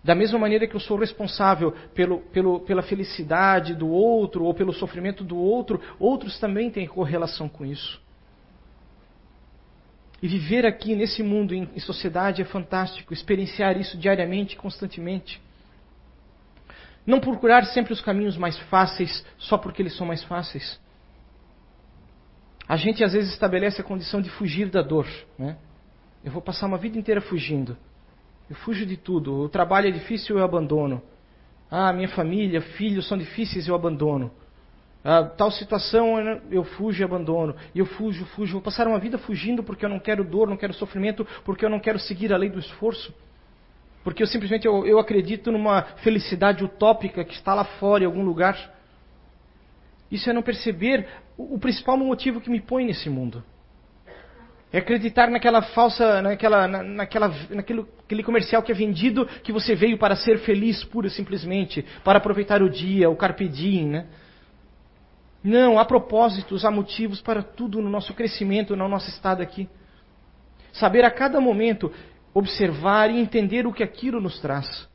Da 0.02 0.14
mesma 0.14 0.38
maneira 0.38 0.66
que 0.66 0.74
eu 0.74 0.80
sou 0.80 0.96
responsável 0.96 1.72
pelo, 1.94 2.20
pelo, 2.32 2.60
pela 2.60 2.82
felicidade 2.82 3.74
do 3.74 3.88
outro 3.88 4.44
ou 4.44 4.54
pelo 4.54 4.72
sofrimento 4.72 5.22
do 5.22 5.36
outro, 5.36 5.78
outros 5.98 6.40
também 6.40 6.70
têm 6.70 6.86
correlação 6.86 7.50
com 7.50 7.66
isso. 7.66 8.00
E 10.22 10.26
viver 10.26 10.64
aqui 10.64 10.94
nesse 10.96 11.22
mundo, 11.22 11.54
em, 11.54 11.68
em 11.74 11.80
sociedade, 11.80 12.40
é 12.40 12.44
fantástico, 12.46 13.12
experienciar 13.12 13.78
isso 13.78 13.98
diariamente, 13.98 14.56
constantemente. 14.56 15.44
Não 17.06 17.20
procurar 17.20 17.64
sempre 17.66 17.92
os 17.92 18.00
caminhos 18.00 18.36
mais 18.36 18.58
fáceis 18.68 19.24
só 19.38 19.56
porque 19.56 19.80
eles 19.80 19.96
são 19.96 20.06
mais 20.06 20.24
fáceis. 20.24 20.80
A 22.68 22.76
gente 22.76 23.04
às 23.04 23.12
vezes 23.12 23.32
estabelece 23.32 23.80
a 23.80 23.84
condição 23.84 24.20
de 24.20 24.28
fugir 24.30 24.68
da 24.68 24.82
dor. 24.82 25.06
Né? 25.38 25.56
Eu 26.24 26.32
vou 26.32 26.42
passar 26.42 26.66
uma 26.66 26.78
vida 26.78 26.98
inteira 26.98 27.20
fugindo. 27.20 27.76
Eu 28.50 28.56
fujo 28.56 28.84
de 28.84 28.96
tudo. 28.96 29.42
O 29.42 29.48
trabalho 29.48 29.88
é 29.88 29.92
difícil, 29.92 30.38
eu 30.38 30.44
abandono. 30.44 31.00
Ah, 31.70 31.92
minha 31.92 32.08
família, 32.08 32.60
filhos 32.60 33.06
são 33.06 33.16
difíceis, 33.16 33.68
eu 33.68 33.74
abandono. 33.74 34.32
Ah, 35.04 35.22
tal 35.22 35.52
situação 35.52 36.18
eu 36.50 36.64
fujo 36.64 37.00
e 37.00 37.04
abandono. 37.04 37.54
E 37.72 37.78
eu 37.78 37.86
fujo, 37.86 38.24
fujo. 38.26 38.54
Vou 38.54 38.62
passar 38.62 38.88
uma 38.88 38.98
vida 38.98 39.16
fugindo 39.18 39.62
porque 39.62 39.84
eu 39.84 39.88
não 39.88 40.00
quero 40.00 40.24
dor, 40.24 40.48
não 40.48 40.56
quero 40.56 40.74
sofrimento, 40.74 41.24
porque 41.44 41.64
eu 41.64 41.70
não 41.70 41.78
quero 41.78 42.00
seguir 42.00 42.32
a 42.32 42.36
lei 42.36 42.50
do 42.50 42.58
esforço. 42.58 43.14
Porque 44.06 44.22
eu 44.22 44.26
simplesmente 44.28 44.64
eu, 44.64 44.86
eu 44.86 45.00
acredito 45.00 45.50
numa 45.50 45.82
felicidade 45.96 46.62
utópica 46.62 47.24
que 47.24 47.34
está 47.34 47.52
lá 47.52 47.64
fora 47.64 48.04
em 48.04 48.06
algum 48.06 48.22
lugar. 48.22 48.56
Isso 50.12 50.30
é 50.30 50.32
não 50.32 50.42
perceber 50.42 51.08
o, 51.36 51.56
o 51.56 51.58
principal 51.58 51.96
motivo 51.96 52.40
que 52.40 52.48
me 52.48 52.60
põe 52.60 52.84
nesse 52.84 53.10
mundo. 53.10 53.42
É 54.72 54.78
acreditar 54.78 55.28
naquela 55.28 55.60
falsa, 55.60 56.22
naquela, 56.22 56.68
naquela, 56.68 57.34
naquele 57.50 57.84
aquele 58.04 58.22
comercial 58.22 58.62
que 58.62 58.70
é 58.70 58.74
vendido 58.76 59.26
que 59.42 59.50
você 59.50 59.74
veio 59.74 59.98
para 59.98 60.14
ser 60.14 60.38
feliz 60.38 60.84
pura 60.84 61.08
e 61.08 61.10
simplesmente, 61.10 61.84
para 62.04 62.18
aproveitar 62.18 62.62
o 62.62 62.70
dia, 62.70 63.10
o 63.10 63.16
carpe 63.16 63.48
diem, 63.48 63.88
né? 63.88 64.06
Não, 65.42 65.80
há 65.80 65.84
propósitos, 65.84 66.64
há 66.64 66.70
motivos 66.70 67.20
para 67.20 67.42
tudo 67.42 67.82
no 67.82 67.90
nosso 67.90 68.14
crescimento, 68.14 68.76
no 68.76 68.86
nosso 68.86 69.08
estado 69.08 69.42
aqui. 69.42 69.68
Saber 70.72 71.04
a 71.04 71.10
cada 71.10 71.40
momento 71.40 71.92
observar 72.38 73.10
e 73.10 73.18
entender 73.18 73.66
o 73.66 73.72
que 73.72 73.82
aquilo 73.82 74.20
nos 74.20 74.38
traz. 74.40 74.86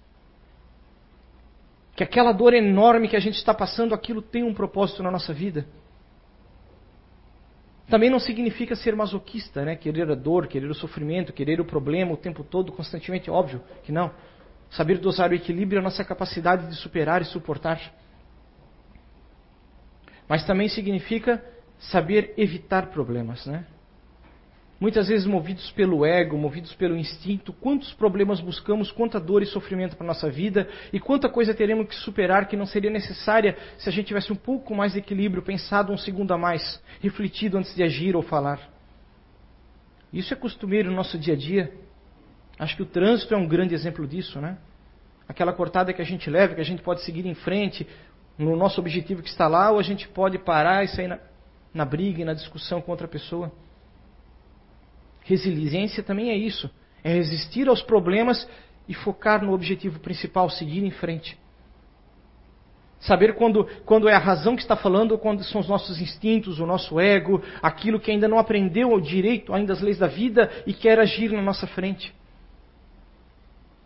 Que 1.96 2.04
aquela 2.04 2.32
dor 2.32 2.54
enorme 2.54 3.08
que 3.08 3.16
a 3.16 3.20
gente 3.20 3.36
está 3.36 3.52
passando, 3.52 3.96
aquilo 3.96 4.22
tem 4.22 4.44
um 4.44 4.54
propósito 4.54 5.02
na 5.02 5.10
nossa 5.10 5.34
vida. 5.34 5.66
Também 7.90 8.12
não 8.12 8.20
significa 8.20 8.76
ser 8.76 8.96
masoquista, 8.96 9.66
né? 9.66 9.76
Querer 9.76 10.10
a 10.12 10.14
dor, 10.14 10.46
querer 10.46 10.70
o 10.70 10.76
sofrimento, 10.76 11.34
querer 11.34 11.60
o 11.60 11.66
problema 11.66 12.14
o 12.14 12.18
tempo 12.18 12.44
todo, 12.44 12.72
constantemente, 12.72 13.32
óbvio 13.32 13.64
que 13.84 13.92
não. 13.92 14.12
Saber 14.70 15.00
dosar 15.00 15.32
o 15.32 15.34
equilíbrio 15.34 15.80
é 15.80 15.82
a 15.82 15.84
nossa 15.84 16.06
capacidade 16.06 16.68
de 16.68 16.76
superar 16.76 17.24
e 17.24 17.26
suportar. 17.26 17.82
Mas 20.30 20.46
também 20.46 20.70
significa 20.70 21.44
saber 21.80 22.36
evitar 22.38 22.92
problemas, 22.92 23.48
né? 23.48 23.66
Muitas 24.82 25.10
vezes 25.10 25.28
movidos 25.28 25.70
pelo 25.74 26.04
ego, 26.04 26.36
movidos 26.36 26.74
pelo 26.74 26.98
instinto, 26.98 27.54
quantos 27.54 27.94
problemas 27.94 28.42
buscamos, 28.42 28.92
quanta 28.92 29.20
dor 29.20 29.44
e 29.44 29.46
sofrimento 29.46 29.96
para 29.96 30.08
nossa 30.08 30.28
vida 30.28 30.68
e 30.92 31.00
quanta 31.00 31.30
coisa 31.30 31.54
teremos 31.54 31.88
que 31.88 31.94
superar 31.94 32.48
que 32.48 32.58
não 32.58 32.66
seria 32.66 32.90
necessária 32.90 33.56
se 33.78 33.88
a 33.88 33.92
gente 33.92 34.08
tivesse 34.08 34.34
um 34.34 34.36
pouco 34.36 34.74
mais 34.74 34.94
de 34.94 34.98
equilíbrio, 34.98 35.44
pensado 35.44 35.94
um 35.94 35.98
segundo 35.98 36.34
a 36.34 36.38
mais, 36.38 36.82
refletido 37.00 37.60
antes 37.60 37.76
de 37.76 37.84
agir 37.84 38.16
ou 38.16 38.24
falar. 38.24 38.60
Isso 40.12 40.34
é 40.34 40.36
costumeiro 40.36 40.90
no 40.90 40.96
nosso 40.96 41.16
dia 41.16 41.36
a 41.36 41.38
dia. 41.38 41.72
Acho 42.58 42.76
que 42.76 42.82
o 42.82 42.88
trânsito 42.88 43.36
é 43.36 43.38
um 43.38 43.48
grande 43.48 43.76
exemplo 43.76 44.08
disso, 44.08 44.42
né? 44.42 44.58
Aquela 45.28 45.54
cortada 45.54 45.94
que 45.94 46.02
a 46.02 46.06
gente 46.06 46.28
leva, 46.28 46.56
que 46.56 46.62
a 46.62 46.66
gente 46.66 46.82
pode 46.82 47.04
seguir 47.04 47.28
em 47.28 47.36
frente 47.36 47.88
no 48.36 48.56
nosso 48.56 48.82
objetivo 48.82 49.22
que 49.22 49.30
está 49.30 49.48
lá, 49.48 49.70
ou 49.70 49.78
a 49.78 49.84
gente 49.84 50.08
pode 50.08 50.40
parar 50.40 50.84
e 50.84 50.88
sair 50.88 51.08
na, 51.08 51.20
na 51.72 51.86
briga 51.86 52.24
e 52.24 52.26
na 52.26 52.34
discussão 52.34 52.82
com 52.82 52.90
outra 52.90 53.08
pessoa. 53.08 53.52
Resiliência 55.24 56.04
também 56.04 56.30
é 56.30 56.36
isso. 56.36 56.70
É 57.04 57.14
resistir 57.14 57.68
aos 57.68 57.82
problemas 57.82 58.48
e 58.88 58.94
focar 58.94 59.44
no 59.44 59.54
objetivo 59.54 60.00
principal, 60.00 60.50
seguir 60.50 60.84
em 60.84 60.92
frente. 60.92 61.38
Saber 63.00 63.34
quando, 63.34 63.66
quando 63.84 64.08
é 64.08 64.14
a 64.14 64.20
razão 64.20 64.56
que 64.56 64.62
está 64.62 64.76
falando 64.76 65.14
ou 65.14 65.18
quando 65.18 65.44
são 65.44 65.60
os 65.60 65.68
nossos 65.68 66.00
instintos, 66.00 66.60
o 66.60 66.68
nosso 66.68 67.00
ego, 67.00 67.42
aquilo 67.62 68.00
que 68.00 68.12
ainda 68.12 68.28
não 68.28 68.38
aprendeu 68.38 68.92
o 68.94 69.02
direito 69.02 69.54
ainda 69.54 69.74
as 69.74 69.82
leis 69.82 69.98
da 69.98 70.08
vida 70.08 70.52
e 70.68 70.74
quer 70.74 71.00
agir 71.00 71.32
na 71.32 71.42
nossa 71.42 71.66
frente. 71.66 72.14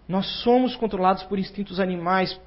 Nós 0.08 0.26
somos 0.44 0.76
controlados 0.76 1.24
por 1.24 1.40
instintos 1.40 1.80
animais, 1.80 2.40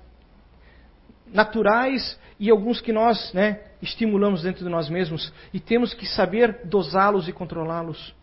naturais 1.32 2.18
e 2.38 2.50
alguns 2.50 2.80
que 2.80 2.92
nós 2.92 3.32
né, 3.32 3.60
estimulamos 3.80 4.42
dentro 4.42 4.62
de 4.62 4.70
nós 4.70 4.90
mesmos 4.90 5.32
e 5.52 5.58
temos 5.58 5.94
que 5.94 6.06
saber 6.06 6.66
dosá-los 6.66 7.28
e 7.28 7.32
controlá-los. 7.32 8.14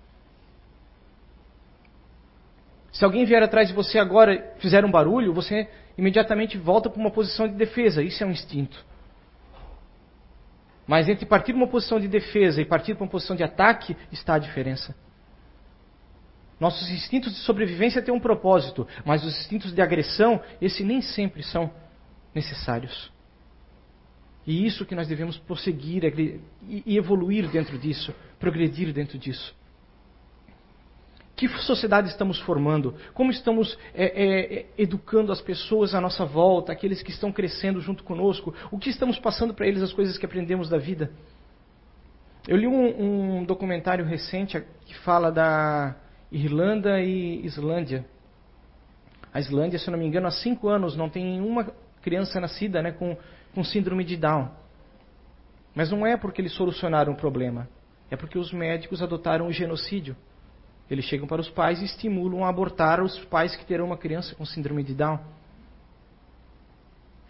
Se 2.96 3.04
alguém 3.04 3.26
vier 3.26 3.44
atrás 3.44 3.68
de 3.68 3.74
você 3.74 4.00
agora 4.00 4.34
e 4.34 4.62
fizer 4.62 4.86
um 4.86 4.90
barulho, 4.90 5.34
você 5.34 5.68
imediatamente 5.98 6.58
volta 6.58 6.90
para 6.90 6.98
uma 6.98 7.12
posição 7.12 7.46
de 7.46 7.54
defesa. 7.54 8.02
Isso 8.02 8.24
é 8.24 8.26
um 8.26 8.32
instinto. 8.32 8.86
Mas 10.88 11.10
entre 11.10 11.26
partir 11.26 11.52
para 11.52 11.62
uma 11.62 11.68
posição 11.68 12.00
de 12.00 12.08
defesa 12.08 12.62
e 12.62 12.66
partir 12.66 12.96
para 12.96 13.04
uma 13.04 13.10
posição 13.10 13.36
de 13.36 13.44
ataque 13.44 13.98
está 14.14 14.36
a 14.36 14.40
diferença. 14.40 14.96
Nossos 16.58 16.90
instintos 16.90 17.34
de 17.34 17.40
sobrevivência 17.40 18.02
têm 18.02 18.14
um 18.14 18.20
propósito, 18.20 18.88
mas 19.04 19.26
os 19.26 19.38
instintos 19.42 19.74
de 19.74 19.82
agressão, 19.82 20.42
esse 20.62 20.82
nem 20.82 21.02
sempre 21.02 21.44
são 21.44 21.70
necessários. 22.34 23.12
E 24.48 24.66
isso 24.66 24.86
que 24.86 24.96
nós 24.96 25.10
devemos 25.10 25.38
prosseguir 25.38 26.04
e 26.66 26.98
evoluir 26.98 27.50
dentro 27.50 27.78
disso, 27.78 28.16
progredir 28.40 28.94
dentro 28.94 29.18
disso. 29.18 29.54
Que 31.36 31.50
sociedade 31.50 32.08
estamos 32.08 32.40
formando? 32.40 32.96
Como 33.14 33.30
estamos 33.30 33.78
é, 33.94 34.06
é, 34.06 34.66
educando 34.78 35.34
as 35.34 35.42
pessoas 35.42 35.94
à 35.94 36.00
nossa 36.00 36.24
volta, 36.26 36.72
aqueles 36.72 37.04
que 37.04 37.12
estão 37.12 37.32
crescendo 37.32 37.82
junto 37.82 38.04
conosco? 38.04 38.54
O 38.72 38.80
que 38.80 38.90
estamos 38.90 39.20
passando 39.20 39.54
para 39.54 39.68
eles 39.68 39.84
as 39.84 39.92
coisas 39.92 40.18
que 40.18 40.26
aprendemos 40.26 40.70
da 40.70 40.78
vida? 40.78 41.12
Eu 42.48 42.56
li 42.56 42.68
um, 42.68 43.40
um 43.40 43.44
documentário 43.44 44.06
recente 44.06 44.64
que 44.86 44.96
fala 45.00 45.30
da 45.30 45.96
Irlanda 46.32 47.02
e 47.02 47.46
Islândia. 47.46 48.06
A 49.34 49.40
Islândia, 49.40 49.78
se 49.78 49.90
eu 49.90 49.92
não 49.92 50.00
me 50.00 50.06
engano, 50.06 50.28
há 50.28 50.32
cinco 50.32 50.70
anos 50.70 50.96
não 50.96 51.10
tem 51.10 51.42
uma 51.42 51.66
criança 52.02 52.40
nascida 52.40 52.82
né, 52.82 52.94
com, 52.94 53.18
com 53.54 53.64
síndrome 53.64 54.06
de 54.06 54.16
Down. 54.16 54.50
Mas 55.74 55.92
não 55.92 56.06
é 56.06 56.16
porque 56.16 56.40
eles 56.40 56.54
solucionaram 56.54 57.12
o 57.12 57.18
problema, 57.18 57.68
é 58.10 58.16
porque 58.16 58.38
os 58.38 58.54
médicos 58.54 59.02
adotaram 59.02 59.48
o 59.48 59.52
genocídio. 59.52 60.16
Eles 60.90 61.06
chegam 61.06 61.28
para 61.28 61.42
os 61.42 61.50
pais 61.50 61.82
e 61.82 61.86
estimulam 61.86 62.44
a 62.44 62.50
abortar 62.50 63.02
os 63.02 63.18
pais 63.26 63.56
que 63.56 63.66
terão 63.66 63.86
uma 63.86 63.98
criança 63.98 64.36
com 64.36 64.46
síndrome 64.46 64.84
de 64.84 64.94
Down. 64.94 65.20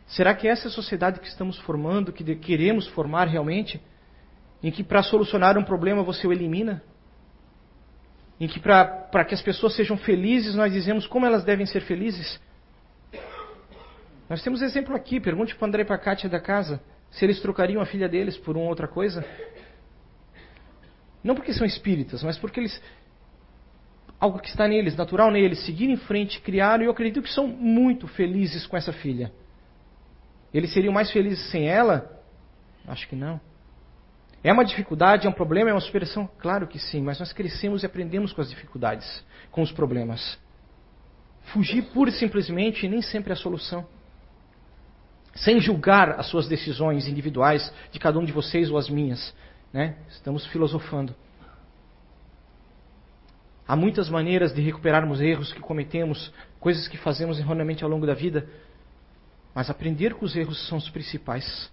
Será 0.07 0.35
que 0.35 0.47
essa 0.47 0.67
é 0.67 0.69
a 0.69 0.71
sociedade 0.71 1.19
que 1.19 1.27
estamos 1.27 1.57
formando, 1.59 2.11
que 2.11 2.35
queremos 2.35 2.87
formar 2.89 3.27
realmente? 3.27 3.81
Em 4.61 4.71
que 4.71 4.83
para 4.83 5.01
solucionar 5.01 5.57
um 5.57 5.63
problema 5.63 6.03
você 6.03 6.27
o 6.27 6.33
elimina? 6.33 6.83
Em 8.39 8.47
que 8.47 8.59
para 8.59 9.25
que 9.25 9.33
as 9.33 9.41
pessoas 9.41 9.75
sejam 9.75 9.97
felizes 9.97 10.55
nós 10.55 10.71
dizemos 10.71 11.07
como 11.07 11.25
elas 11.25 11.43
devem 11.43 11.65
ser 11.65 11.81
felizes? 11.81 12.39
Nós 14.29 14.43
temos 14.43 14.61
exemplo 14.61 14.95
aqui, 14.95 15.19
pergunte 15.19 15.55
para 15.55 15.65
o 15.65 15.67
André 15.67 15.83
e 15.83 15.85
para 15.85 15.95
a 15.95 15.99
Kátia 15.99 16.29
da 16.29 16.39
casa 16.39 16.81
se 17.11 17.23
eles 17.23 17.39
trocariam 17.39 17.81
a 17.81 17.85
filha 17.85 18.09
deles 18.09 18.37
por 18.37 18.57
uma 18.57 18.67
outra 18.67 18.87
coisa. 18.87 19.25
Não 21.23 21.33
porque 21.33 21.53
são 21.53 21.65
espíritas, 21.65 22.21
mas 22.23 22.37
porque 22.37 22.59
eles 22.59 22.81
algo 24.19 24.39
que 24.39 24.49
está 24.49 24.67
neles, 24.67 24.95
natural 24.95 25.31
neles, 25.31 25.65
seguir 25.65 25.89
em 25.89 25.97
frente, 25.97 26.39
criar, 26.41 26.81
e 26.81 26.85
eu 26.85 26.91
acredito 26.91 27.21
que 27.21 27.31
são 27.31 27.47
muito 27.47 28.07
felizes 28.07 28.65
com 28.65 28.77
essa 28.77 28.93
filha. 28.93 29.31
Eles 30.53 30.71
seriam 30.73 30.93
mais 30.93 31.11
felizes 31.11 31.49
sem 31.49 31.67
ela? 31.67 32.09
Acho 32.87 33.07
que 33.07 33.15
não. 33.15 33.39
É 34.43 34.53
uma 34.53 34.63
dificuldade, 34.63 35.25
é 35.25 35.29
um 35.29 35.33
problema, 35.33 35.69
é 35.69 35.73
uma 35.73 35.81
superação? 35.81 36.29
Claro 36.37 36.67
que 36.67 36.77
sim, 36.79 37.01
mas 37.01 37.19
nós 37.19 37.33
crescemos 37.33 37.83
e 37.83 37.85
aprendemos 37.85 38.31
com 38.31 38.41
as 38.41 38.49
dificuldades, 38.49 39.25
com 39.51 39.61
os 39.61 39.71
problemas. 39.71 40.37
Fugir 41.45 41.81
pura 41.93 42.09
e 42.09 42.13
simplesmente 42.13 42.87
nem 42.87 43.01
sempre 43.01 43.31
é 43.31 43.33
a 43.33 43.37
solução. 43.37 43.85
Sem 45.33 45.59
julgar 45.59 46.11
as 46.11 46.27
suas 46.27 46.47
decisões 46.47 47.07
individuais 47.07 47.73
de 47.91 47.99
cada 47.99 48.17
um 48.17 48.23
de 48.23 48.31
vocês 48.31 48.69
ou 48.69 48.77
as 48.77 48.89
minhas. 48.89 49.33
Né? 49.73 49.97
Estamos 50.09 50.45
filosofando. 50.45 51.13
Há 53.67 53.75
muitas 53.75 54.09
maneiras 54.09 54.53
de 54.53 54.61
recuperarmos 54.61 55.19
erros 55.19 55.51
que 55.51 55.59
cometemos, 55.59 56.31
coisas 56.59 56.87
que 56.87 56.97
fazemos 56.97 57.39
erroneamente 57.39 57.83
ao 57.83 57.89
longo 57.89 58.05
da 58.05 58.13
vida. 58.13 58.47
Mas 59.55 59.69
aprender 59.69 60.13
com 60.13 60.25
os 60.25 60.35
erros 60.35 60.67
são 60.67 60.77
os 60.77 60.89
principais. 60.89 61.71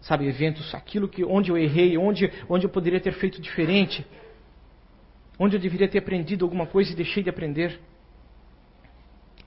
Sabe, 0.00 0.26
eventos, 0.26 0.74
aquilo 0.74 1.08
que 1.08 1.24
onde 1.24 1.50
eu 1.50 1.56
errei, 1.56 1.96
onde, 1.96 2.32
onde 2.48 2.66
eu 2.66 2.70
poderia 2.70 3.00
ter 3.00 3.12
feito 3.12 3.40
diferente, 3.40 4.04
onde 5.38 5.54
eu 5.54 5.60
deveria 5.60 5.86
ter 5.86 5.98
aprendido 5.98 6.44
alguma 6.44 6.66
coisa 6.66 6.92
e 6.92 6.96
deixei 6.96 7.22
de 7.22 7.30
aprender. 7.30 7.80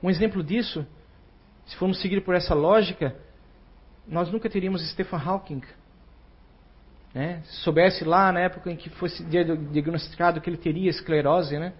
Um 0.01 0.09
exemplo 0.09 0.41
disso, 0.41 0.87
se 1.65 1.75
formos 1.75 1.99
seguir 1.99 2.21
por 2.21 2.35
essa 2.35 2.53
lógica, 2.53 3.15
nós 4.07 4.31
nunca 4.31 4.49
teríamos 4.49 4.87
Stephen 4.91 5.19
Hawking. 5.19 5.61
Né? 7.15 7.41
Se 7.45 7.61
soubesse 7.61 8.03
lá 8.03 8.29
na 8.29 8.41
época 8.41 8.69
em 8.69 8.75
que 8.75 8.89
fosse 8.89 9.23
diagnosticado 9.23 10.41
que 10.41 10.49
ele 10.49 10.57
teria 10.57 10.89
esclerose, 10.89 11.57
né? 11.57 11.71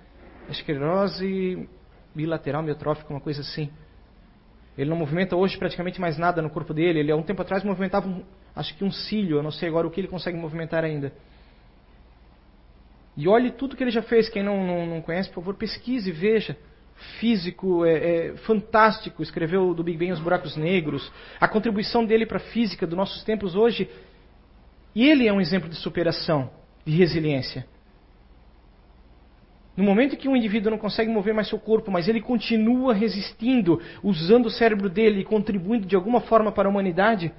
esclerose 0.47 1.67
bilateral 2.15 2.63
miotrófica, 2.63 3.13
uma 3.13 3.19
coisa 3.19 3.41
assim. 3.41 3.69
Ele 4.77 4.89
não 4.89 4.95
movimenta 4.95 5.35
hoje 5.35 5.57
praticamente 5.57 5.99
mais 5.99 6.17
nada 6.17 6.41
no 6.41 6.49
corpo 6.49 6.73
dele. 6.73 6.99
Ele 6.99 7.11
há 7.11 7.17
um 7.17 7.21
tempo 7.23 7.41
atrás 7.41 7.65
movimentava, 7.65 8.07
um, 8.07 8.23
acho 8.55 8.73
que 8.77 8.85
um 8.85 8.91
cílio, 8.91 9.37
eu 9.37 9.43
não 9.43 9.51
sei 9.51 9.67
agora 9.67 9.85
o 9.85 9.91
que 9.91 9.99
ele 9.99 10.07
consegue 10.07 10.37
movimentar 10.37 10.85
ainda. 10.85 11.11
E 13.17 13.27
olhe 13.27 13.51
tudo 13.51 13.75
que 13.75 13.83
ele 13.83 13.91
já 13.91 14.01
fez. 14.01 14.29
Quem 14.29 14.41
não, 14.41 14.65
não, 14.65 14.85
não 14.85 15.01
conhece, 15.01 15.27
por 15.29 15.35
favor, 15.35 15.55
pesquise, 15.55 16.11
veja. 16.13 16.57
Físico, 17.19 17.83
é, 17.83 17.93
é, 17.93 18.37
fantástico, 18.37 19.21
escreveu 19.21 19.73
do 19.73 19.83
Big 19.83 19.97
Bang 19.97 20.13
os 20.13 20.19
buracos 20.21 20.55
negros. 20.55 21.11
A 21.41 21.47
contribuição 21.47 22.05
dele 22.05 22.25
para 22.25 22.37
a 22.37 22.51
física 22.51 22.87
dos 22.87 22.95
nossos 22.95 23.21
tempos 23.25 23.53
hoje 23.53 23.89
e 24.95 25.07
ele 25.07 25.27
é 25.27 25.33
um 25.33 25.41
exemplo 25.41 25.69
de 25.69 25.75
superação, 25.75 26.49
de 26.85 26.95
resiliência. 26.95 27.67
No 29.75 29.83
momento 29.83 30.15
que 30.15 30.29
um 30.29 30.35
indivíduo 30.35 30.71
não 30.71 30.77
consegue 30.77 31.11
mover 31.11 31.33
mais 31.33 31.49
seu 31.49 31.59
corpo, 31.59 31.91
mas 31.91 32.07
ele 32.07 32.21
continua 32.21 32.93
resistindo, 32.93 33.81
usando 34.01 34.45
o 34.45 34.49
cérebro 34.49 34.89
dele 34.89 35.19
e 35.19 35.25
contribuindo 35.25 35.85
de 35.85 35.95
alguma 35.95 36.21
forma 36.21 36.51
para 36.51 36.69
a 36.69 36.71
humanidade, 36.71 37.33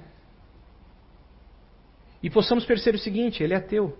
e 2.21 2.29
possamos 2.29 2.65
perceber 2.65 2.97
o 2.97 3.01
seguinte: 3.01 3.43
ele 3.43 3.53
é 3.53 3.57
ateu. 3.57 3.97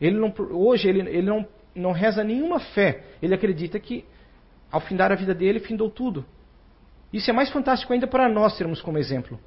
Ele 0.00 0.16
não, 0.16 0.32
hoje 0.50 0.88
ele, 0.88 1.00
ele 1.00 1.22
não 1.22 1.46
não 1.74 1.92
reza 1.92 2.24
nenhuma 2.24 2.58
fé, 2.58 3.04
ele 3.22 3.34
acredita 3.34 3.78
que 3.78 4.04
ao 4.70 4.80
findar 4.80 5.10
a 5.10 5.14
vida 5.14 5.34
dele, 5.34 5.60
findou 5.60 5.90
tudo. 5.90 6.24
Isso 7.12 7.30
é 7.30 7.32
mais 7.32 7.50
fantástico 7.50 7.92
ainda 7.92 8.06
para 8.06 8.28
nós 8.28 8.56
termos 8.56 8.82
como 8.82 8.98
exemplo. 8.98 9.38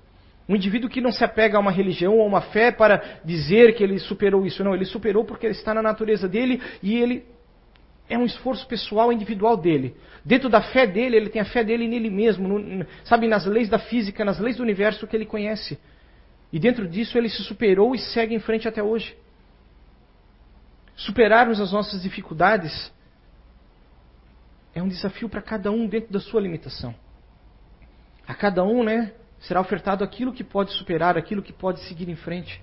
Um 0.51 0.55
indivíduo 0.57 0.89
que 0.89 0.99
não 0.99 1.13
se 1.13 1.23
apega 1.23 1.55
a 1.55 1.61
uma 1.61 1.71
religião 1.71 2.15
ou 2.17 2.23
a 2.23 2.25
uma 2.25 2.41
fé 2.41 2.73
para 2.73 3.21
dizer 3.23 3.73
que 3.73 3.81
ele 3.81 3.97
superou 3.99 4.45
isso. 4.45 4.61
Não, 4.65 4.75
ele 4.75 4.83
superou 4.83 5.23
porque 5.23 5.45
ele 5.45 5.53
está 5.53 5.73
na 5.73 5.81
natureza 5.81 6.27
dele 6.27 6.61
e 6.83 6.93
ele 6.97 7.23
é 8.09 8.17
um 8.17 8.25
esforço 8.25 8.67
pessoal, 8.67 9.13
individual 9.13 9.55
dele. 9.55 9.95
Dentro 10.25 10.49
da 10.49 10.61
fé 10.61 10.85
dele, 10.85 11.15
ele 11.15 11.29
tem 11.29 11.41
a 11.41 11.45
fé 11.45 11.63
dele 11.63 11.87
nele 11.87 12.09
mesmo, 12.09 12.49
no, 12.49 12.85
sabe, 13.05 13.29
nas 13.29 13.45
leis 13.45 13.69
da 13.69 13.79
física, 13.79 14.25
nas 14.25 14.39
leis 14.39 14.57
do 14.57 14.63
universo 14.63 15.07
que 15.07 15.15
ele 15.15 15.25
conhece. 15.25 15.79
E 16.51 16.59
dentro 16.59 16.85
disso 16.85 17.17
ele 17.17 17.29
se 17.29 17.41
superou 17.43 17.95
e 17.95 17.99
segue 17.99 18.35
em 18.35 18.39
frente 18.39 18.67
até 18.67 18.83
hoje. 18.83 19.15
Superarmos 20.97 21.61
as 21.61 21.71
nossas 21.71 22.01
dificuldades 22.01 22.91
é 24.75 24.83
um 24.83 24.89
desafio 24.89 25.29
para 25.29 25.41
cada 25.41 25.71
um 25.71 25.87
dentro 25.87 26.11
da 26.11 26.19
sua 26.19 26.41
limitação. 26.41 26.93
A 28.27 28.35
cada 28.35 28.65
um, 28.65 28.83
né, 28.83 29.13
será 29.41 29.59
ofertado 29.59 30.03
aquilo 30.03 30.33
que 30.33 30.43
pode 30.43 30.71
superar, 30.73 31.17
aquilo 31.17 31.41
que 31.41 31.53
pode 31.53 31.79
seguir 31.81 32.09
em 32.09 32.15
frente. 32.15 32.61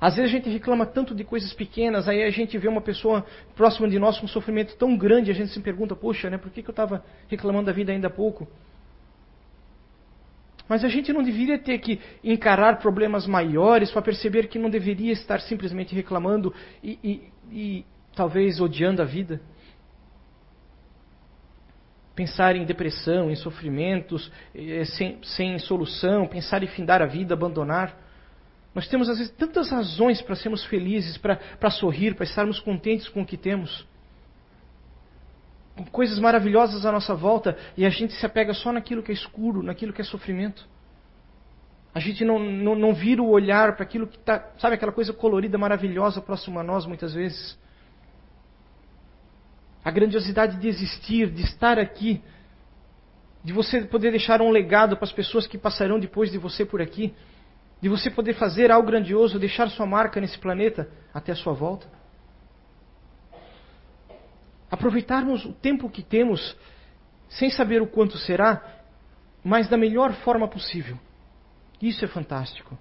Às 0.00 0.16
vezes 0.16 0.30
a 0.30 0.36
gente 0.36 0.50
reclama 0.50 0.84
tanto 0.84 1.14
de 1.14 1.24
coisas 1.24 1.52
pequenas, 1.52 2.08
aí 2.08 2.22
a 2.22 2.30
gente 2.30 2.58
vê 2.58 2.68
uma 2.68 2.80
pessoa 2.80 3.24
próxima 3.54 3.88
de 3.88 3.98
nós 3.98 4.18
com 4.18 4.26
um 4.26 4.28
sofrimento 4.28 4.76
tão 4.76 4.96
grande, 4.96 5.30
a 5.30 5.34
gente 5.34 5.52
se 5.52 5.60
pergunta, 5.60 5.94
poxa, 5.94 6.28
né, 6.28 6.36
por 6.36 6.50
que, 6.50 6.62
que 6.62 6.68
eu 6.68 6.72
estava 6.72 7.04
reclamando 7.28 7.66
da 7.66 7.72
vida 7.72 7.92
ainda 7.92 8.08
há 8.08 8.10
pouco? 8.10 8.46
Mas 10.68 10.82
a 10.82 10.88
gente 10.88 11.12
não 11.12 11.22
deveria 11.22 11.58
ter 11.58 11.78
que 11.78 12.00
encarar 12.22 12.78
problemas 12.78 13.26
maiores 13.26 13.90
para 13.90 14.02
perceber 14.02 14.48
que 14.48 14.58
não 14.58 14.70
deveria 14.70 15.12
estar 15.12 15.40
simplesmente 15.40 15.94
reclamando 15.94 16.54
e, 16.82 16.98
e, 17.04 17.22
e 17.52 17.84
talvez 18.16 18.60
odiando 18.60 19.02
a 19.02 19.04
vida. 19.04 19.40
Pensar 22.14 22.54
em 22.54 22.64
depressão, 22.64 23.30
em 23.30 23.36
sofrimentos 23.36 24.30
eh, 24.54 24.84
sem, 24.84 25.18
sem 25.22 25.58
solução, 25.58 26.26
pensar 26.26 26.62
em 26.62 26.66
findar 26.68 27.02
a 27.02 27.06
vida, 27.06 27.34
abandonar. 27.34 27.96
Nós 28.74 28.88
temos 28.88 29.08
às 29.08 29.18
vezes 29.18 29.32
tantas 29.32 29.70
razões 29.70 30.20
para 30.20 30.34
sermos 30.34 30.64
felizes, 30.64 31.16
para, 31.16 31.70
sorrir, 31.70 32.14
para 32.14 32.24
estarmos 32.24 32.58
contentes 32.60 33.08
com 33.08 33.22
o 33.22 33.26
que 33.26 33.36
temos. 33.36 33.86
Com 35.76 35.84
coisas 35.86 36.18
maravilhosas 36.18 36.84
à 36.84 36.92
nossa 36.92 37.14
volta 37.14 37.56
e 37.76 37.86
a 37.86 37.90
gente 37.90 38.12
se 38.12 38.24
apega 38.26 38.52
só 38.54 38.72
naquilo 38.72 39.02
que 39.02 39.12
é 39.12 39.14
escuro, 39.14 39.62
naquilo 39.62 39.92
que 39.92 40.00
é 40.00 40.04
sofrimento. 40.04 40.68
A 41.94 42.00
gente 42.00 42.24
não, 42.24 42.38
não, 42.40 42.74
não 42.74 42.92
vira 42.92 43.22
o 43.22 43.30
olhar 43.30 43.76
para 43.76 43.84
aquilo 43.84 44.08
que 44.08 44.16
está, 44.16 44.50
sabe, 44.58 44.74
aquela 44.74 44.90
coisa 44.90 45.12
colorida, 45.12 45.56
maravilhosa 45.56 46.20
próxima 46.20 46.60
a 46.60 46.64
nós 46.64 46.84
muitas 46.86 47.14
vezes. 47.14 47.56
A 49.84 49.90
grandiosidade 49.90 50.56
de 50.58 50.66
existir, 50.66 51.30
de 51.30 51.42
estar 51.42 51.78
aqui, 51.78 52.22
de 53.44 53.52
você 53.52 53.82
poder 53.82 54.10
deixar 54.10 54.40
um 54.40 54.50
legado 54.50 54.96
para 54.96 55.04
as 55.04 55.12
pessoas 55.12 55.46
que 55.46 55.58
passarão 55.58 56.00
depois 56.00 56.32
de 56.32 56.38
você 56.38 56.64
por 56.64 56.80
aqui 56.80 57.14
de 57.84 57.88
você 57.90 58.10
poder 58.10 58.32
fazer 58.32 58.70
algo 58.70 58.86
grandioso, 58.86 59.38
deixar 59.38 59.68
sua 59.68 59.84
marca 59.84 60.18
nesse 60.18 60.38
planeta 60.38 60.88
até 61.12 61.32
a 61.32 61.36
sua 61.36 61.52
volta. 61.52 61.86
Aproveitarmos 64.70 65.44
o 65.44 65.52
tempo 65.52 65.90
que 65.90 66.02
temos, 66.02 66.56
sem 67.28 67.50
saber 67.50 67.82
o 67.82 67.86
quanto 67.86 68.16
será, 68.16 68.80
mas 69.44 69.68
da 69.68 69.76
melhor 69.76 70.14
forma 70.14 70.48
possível. 70.48 70.98
Isso 71.78 72.02
é 72.02 72.08
fantástico. 72.08 72.74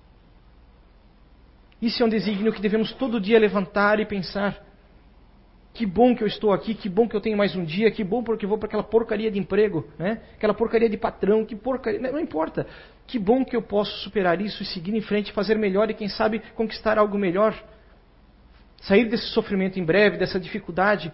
Isso 1.82 2.02
é 2.02 2.06
um 2.06 2.10
desígnio 2.10 2.54
que 2.54 2.62
devemos 2.62 2.94
todo 2.94 3.20
dia 3.20 3.38
levantar 3.38 4.00
e 4.00 4.06
pensar. 4.06 4.58
Que 5.74 5.88
bom 5.88 6.16
que 6.16 6.24
eu 6.24 6.28
estou 6.28 6.54
aqui, 6.54 6.76
que 6.76 6.88
bom 6.88 7.08
que 7.08 7.16
eu 7.16 7.22
tenho 7.22 7.36
mais 7.36 7.56
um 7.56 7.66
dia, 7.66 7.90
que 7.90 8.04
bom 8.04 8.24
porque 8.24 8.46
eu 8.46 8.50
vou 8.50 8.60
para 8.60 8.68
aquela 8.68 8.84
porcaria 8.84 9.32
de 9.32 9.40
emprego, 9.40 9.88
né? 9.98 10.22
aquela 10.36 10.54
porcaria 10.54 10.88
de 10.88 10.98
patrão, 10.98 11.44
que 11.44 11.56
porcaria. 11.56 12.00
Não 12.00 12.20
importa. 12.20 12.68
Que 13.08 13.18
bom 13.18 13.44
que 13.44 13.56
eu 13.56 13.62
posso 13.62 13.92
superar 14.04 14.40
isso 14.40 14.62
e 14.62 14.66
seguir 14.68 14.96
em 14.96 15.02
frente, 15.02 15.32
fazer 15.32 15.58
melhor 15.58 15.90
e, 15.90 15.96
quem 15.96 16.08
sabe, 16.08 16.44
conquistar 16.54 17.00
algo 17.00 17.18
melhor. 17.18 17.56
Sair 18.84 19.06
desse 19.06 19.26
sofrimento 19.28 19.80
em 19.80 19.84
breve, 19.84 20.18
dessa 20.18 20.40
dificuldade. 20.40 21.12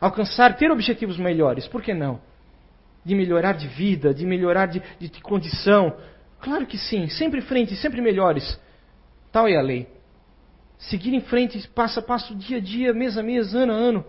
Alcançar, 0.00 0.56
ter 0.56 0.72
objetivos 0.72 1.16
melhores. 1.16 1.68
Por 1.68 1.80
que 1.80 1.94
não? 1.94 2.20
De 3.04 3.14
melhorar 3.14 3.52
de 3.52 3.68
vida, 3.68 4.12
de 4.12 4.26
melhorar 4.26 4.66
de, 4.66 4.82
de, 4.98 5.08
de 5.08 5.20
condição. 5.20 5.96
Claro 6.40 6.66
que 6.66 6.76
sim, 6.76 7.08
sempre 7.08 7.38
em 7.38 7.42
frente, 7.42 7.76
sempre 7.76 8.00
melhores. 8.00 8.60
Tal 9.30 9.46
é 9.46 9.56
a 9.56 9.62
lei 9.62 9.97
seguir 10.78 11.12
em 11.12 11.20
frente, 11.20 11.66
passo 11.68 11.98
a 11.98 12.02
passo, 12.02 12.34
dia 12.34 12.58
a 12.58 12.60
dia, 12.60 12.92
mês 12.94 13.18
a 13.18 13.22
mês, 13.22 13.54
ano 13.54 13.72
a 13.72 13.76
ano. 13.76 14.04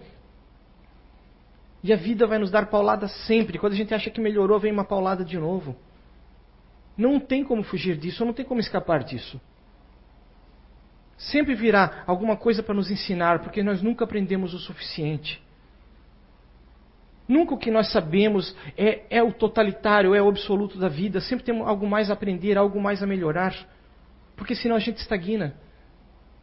E 1.84 1.92
a 1.92 1.96
vida 1.96 2.28
vai 2.28 2.38
nos 2.38 2.52
dar 2.52 2.68
paulada 2.68 3.08
sempre. 3.08 3.58
Quando 3.58 3.74
a 3.74 3.76
gente 3.76 3.94
acha 3.94 4.10
que 4.10 4.22
melhorou, 4.22 4.60
vem 4.60 4.72
uma 4.72 4.84
paulada 4.84 5.24
de 5.24 5.38
novo. 5.38 5.76
Não 6.98 7.20
tem 7.20 7.44
como 7.44 7.64
fugir 7.64 7.98
disso, 7.98 8.26
não 8.26 8.34
tem 8.34 8.46
como 8.46 8.60
escapar 8.60 9.04
disso. 9.04 9.40
Sempre 11.18 11.56
virá 11.56 12.04
alguma 12.06 12.38
coisa 12.38 12.62
para 12.62 12.76
nos 12.76 12.92
ensinar, 12.92 13.40
porque 13.40 13.64
nós 13.64 13.82
nunca 13.82 14.04
aprendemos 14.04 14.54
o 14.54 14.60
suficiente. 14.60 15.42
Nunca 17.28 17.54
o 17.54 17.58
que 17.58 17.72
nós 17.72 17.92
sabemos 17.92 18.56
é, 18.78 19.04
é 19.10 19.24
o 19.24 19.32
totalitário, 19.32 20.16
é 20.16 20.22
o 20.22 20.28
absoluto 20.28 20.78
da 20.78 20.90
vida. 20.90 21.22
Sempre 21.22 21.46
temos 21.46 21.68
algo 21.68 21.88
mais 21.88 22.10
a 22.10 22.14
aprender, 22.14 22.58
algo 22.58 22.82
mais 22.82 23.02
a 23.04 23.08
melhorar. 23.08 23.56
Porque 24.36 24.56
senão 24.56 24.76
a 24.76 24.80
gente 24.80 24.98
estagna. 24.98 25.56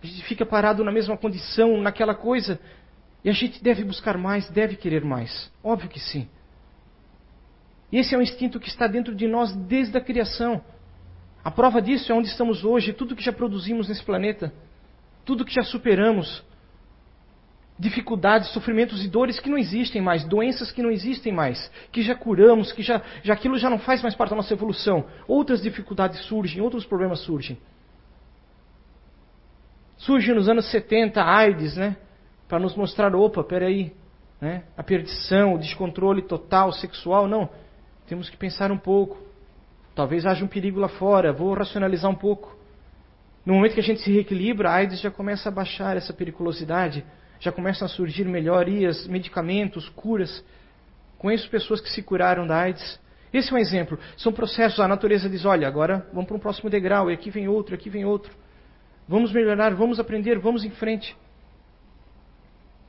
A 0.06 0.08
gente 0.08 0.24
fica 0.24 0.46
parado 0.46 0.84
na 0.84 0.92
mesma 0.92 1.16
condição, 1.16 1.80
naquela 1.80 2.14
coisa. 2.14 2.60
E 3.24 3.28
a 3.28 3.32
gente 3.32 3.62
deve 3.62 3.82
buscar 3.82 4.16
mais, 4.16 4.48
deve 4.50 4.76
querer 4.76 5.04
mais. 5.04 5.50
Óbvio 5.62 5.88
que 5.88 5.98
sim. 5.98 6.28
E 7.90 7.98
esse 7.98 8.14
é 8.14 8.18
um 8.18 8.22
instinto 8.22 8.60
que 8.60 8.68
está 8.68 8.86
dentro 8.86 9.14
de 9.14 9.26
nós 9.26 9.54
desde 9.54 9.98
a 9.98 10.00
criação. 10.00 10.62
A 11.42 11.50
prova 11.50 11.82
disso 11.82 12.12
é 12.12 12.14
onde 12.14 12.28
estamos 12.28 12.64
hoje, 12.64 12.92
tudo 12.92 13.16
que 13.16 13.22
já 13.22 13.32
produzimos 13.32 13.88
nesse 13.88 14.04
planeta, 14.04 14.52
tudo 15.24 15.44
que 15.44 15.54
já 15.54 15.64
superamos. 15.64 16.44
Dificuldades, 17.76 18.52
sofrimentos 18.52 19.04
e 19.04 19.08
dores 19.08 19.40
que 19.40 19.50
não 19.50 19.58
existem 19.58 20.00
mais, 20.00 20.24
doenças 20.24 20.70
que 20.70 20.82
não 20.82 20.90
existem 20.90 21.32
mais, 21.32 21.70
que 21.90 22.02
já 22.02 22.14
curamos, 22.14 22.72
que 22.72 22.82
já, 22.82 23.02
já 23.24 23.34
aquilo 23.34 23.58
já 23.58 23.68
não 23.68 23.78
faz 23.78 24.02
mais 24.02 24.14
parte 24.14 24.30
da 24.30 24.36
nossa 24.36 24.54
evolução. 24.54 25.04
Outras 25.26 25.62
dificuldades 25.62 26.20
surgem, 26.26 26.62
outros 26.62 26.86
problemas 26.86 27.20
surgem. 27.20 27.58
Surge 30.06 30.32
nos 30.32 30.48
anos 30.48 30.70
70 30.70 31.20
a 31.20 31.36
AIDS, 31.36 31.76
né? 31.76 31.96
Para 32.46 32.60
nos 32.60 32.76
mostrar, 32.76 33.12
opa, 33.16 33.42
peraí, 33.42 33.92
né? 34.40 34.62
A 34.76 34.82
perdição, 34.84 35.54
o 35.54 35.58
descontrole 35.58 36.22
total 36.22 36.70
sexual, 36.70 37.26
não. 37.26 37.50
Temos 38.06 38.30
que 38.30 38.36
pensar 38.36 38.70
um 38.70 38.78
pouco. 38.78 39.18
Talvez 39.96 40.24
haja 40.24 40.44
um 40.44 40.48
perigo 40.48 40.78
lá 40.78 40.88
fora, 40.88 41.32
vou 41.32 41.52
racionalizar 41.54 42.08
um 42.08 42.14
pouco. 42.14 42.56
No 43.44 43.54
momento 43.54 43.74
que 43.74 43.80
a 43.80 43.82
gente 43.82 44.00
se 44.00 44.12
reequilibra, 44.12 44.70
a 44.70 44.74
AIDS 44.74 45.00
já 45.00 45.10
começa 45.10 45.48
a 45.48 45.52
baixar 45.52 45.96
essa 45.96 46.12
periculosidade, 46.12 47.04
já 47.40 47.50
começam 47.50 47.84
a 47.84 47.88
surgir 47.88 48.26
melhorias, 48.26 49.08
medicamentos, 49.08 49.88
curas. 49.88 50.44
Conheço 51.18 51.50
pessoas 51.50 51.80
que 51.80 51.90
se 51.90 52.00
curaram 52.00 52.46
da 52.46 52.56
AIDS. 52.56 53.00
Esse 53.32 53.50
é 53.50 53.56
um 53.56 53.58
exemplo. 53.58 53.98
São 54.16 54.32
processos, 54.32 54.78
a 54.78 54.86
natureza 54.86 55.28
diz: 55.28 55.44
olha, 55.44 55.66
agora 55.66 56.06
vamos 56.12 56.28
para 56.28 56.36
um 56.36 56.40
próximo 56.40 56.70
degrau, 56.70 57.10
e 57.10 57.14
aqui 57.14 57.28
vem 57.28 57.48
outro, 57.48 57.74
aqui 57.74 57.90
vem 57.90 58.04
outro. 58.04 58.45
Vamos 59.08 59.32
melhorar, 59.32 59.74
vamos 59.74 60.00
aprender, 60.00 60.38
vamos 60.38 60.64
em 60.64 60.70
frente. 60.70 61.16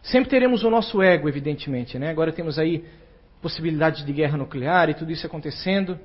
Sempre 0.02 0.30
teremos 0.30 0.64
o 0.64 0.70
nosso 0.70 1.02
ego, 1.02 1.28
evidentemente. 1.28 2.00
Né? 2.00 2.10
Agora 2.10 2.32
temos 2.32 2.58
aí 2.58 2.86
possibilidade 3.42 4.06
de 4.06 4.14
guerra 4.14 4.38
nuclear 4.38 4.90
e 4.90 4.94
tudo 4.94 5.12
isso 5.12 5.26
acontecendo. 5.26 6.00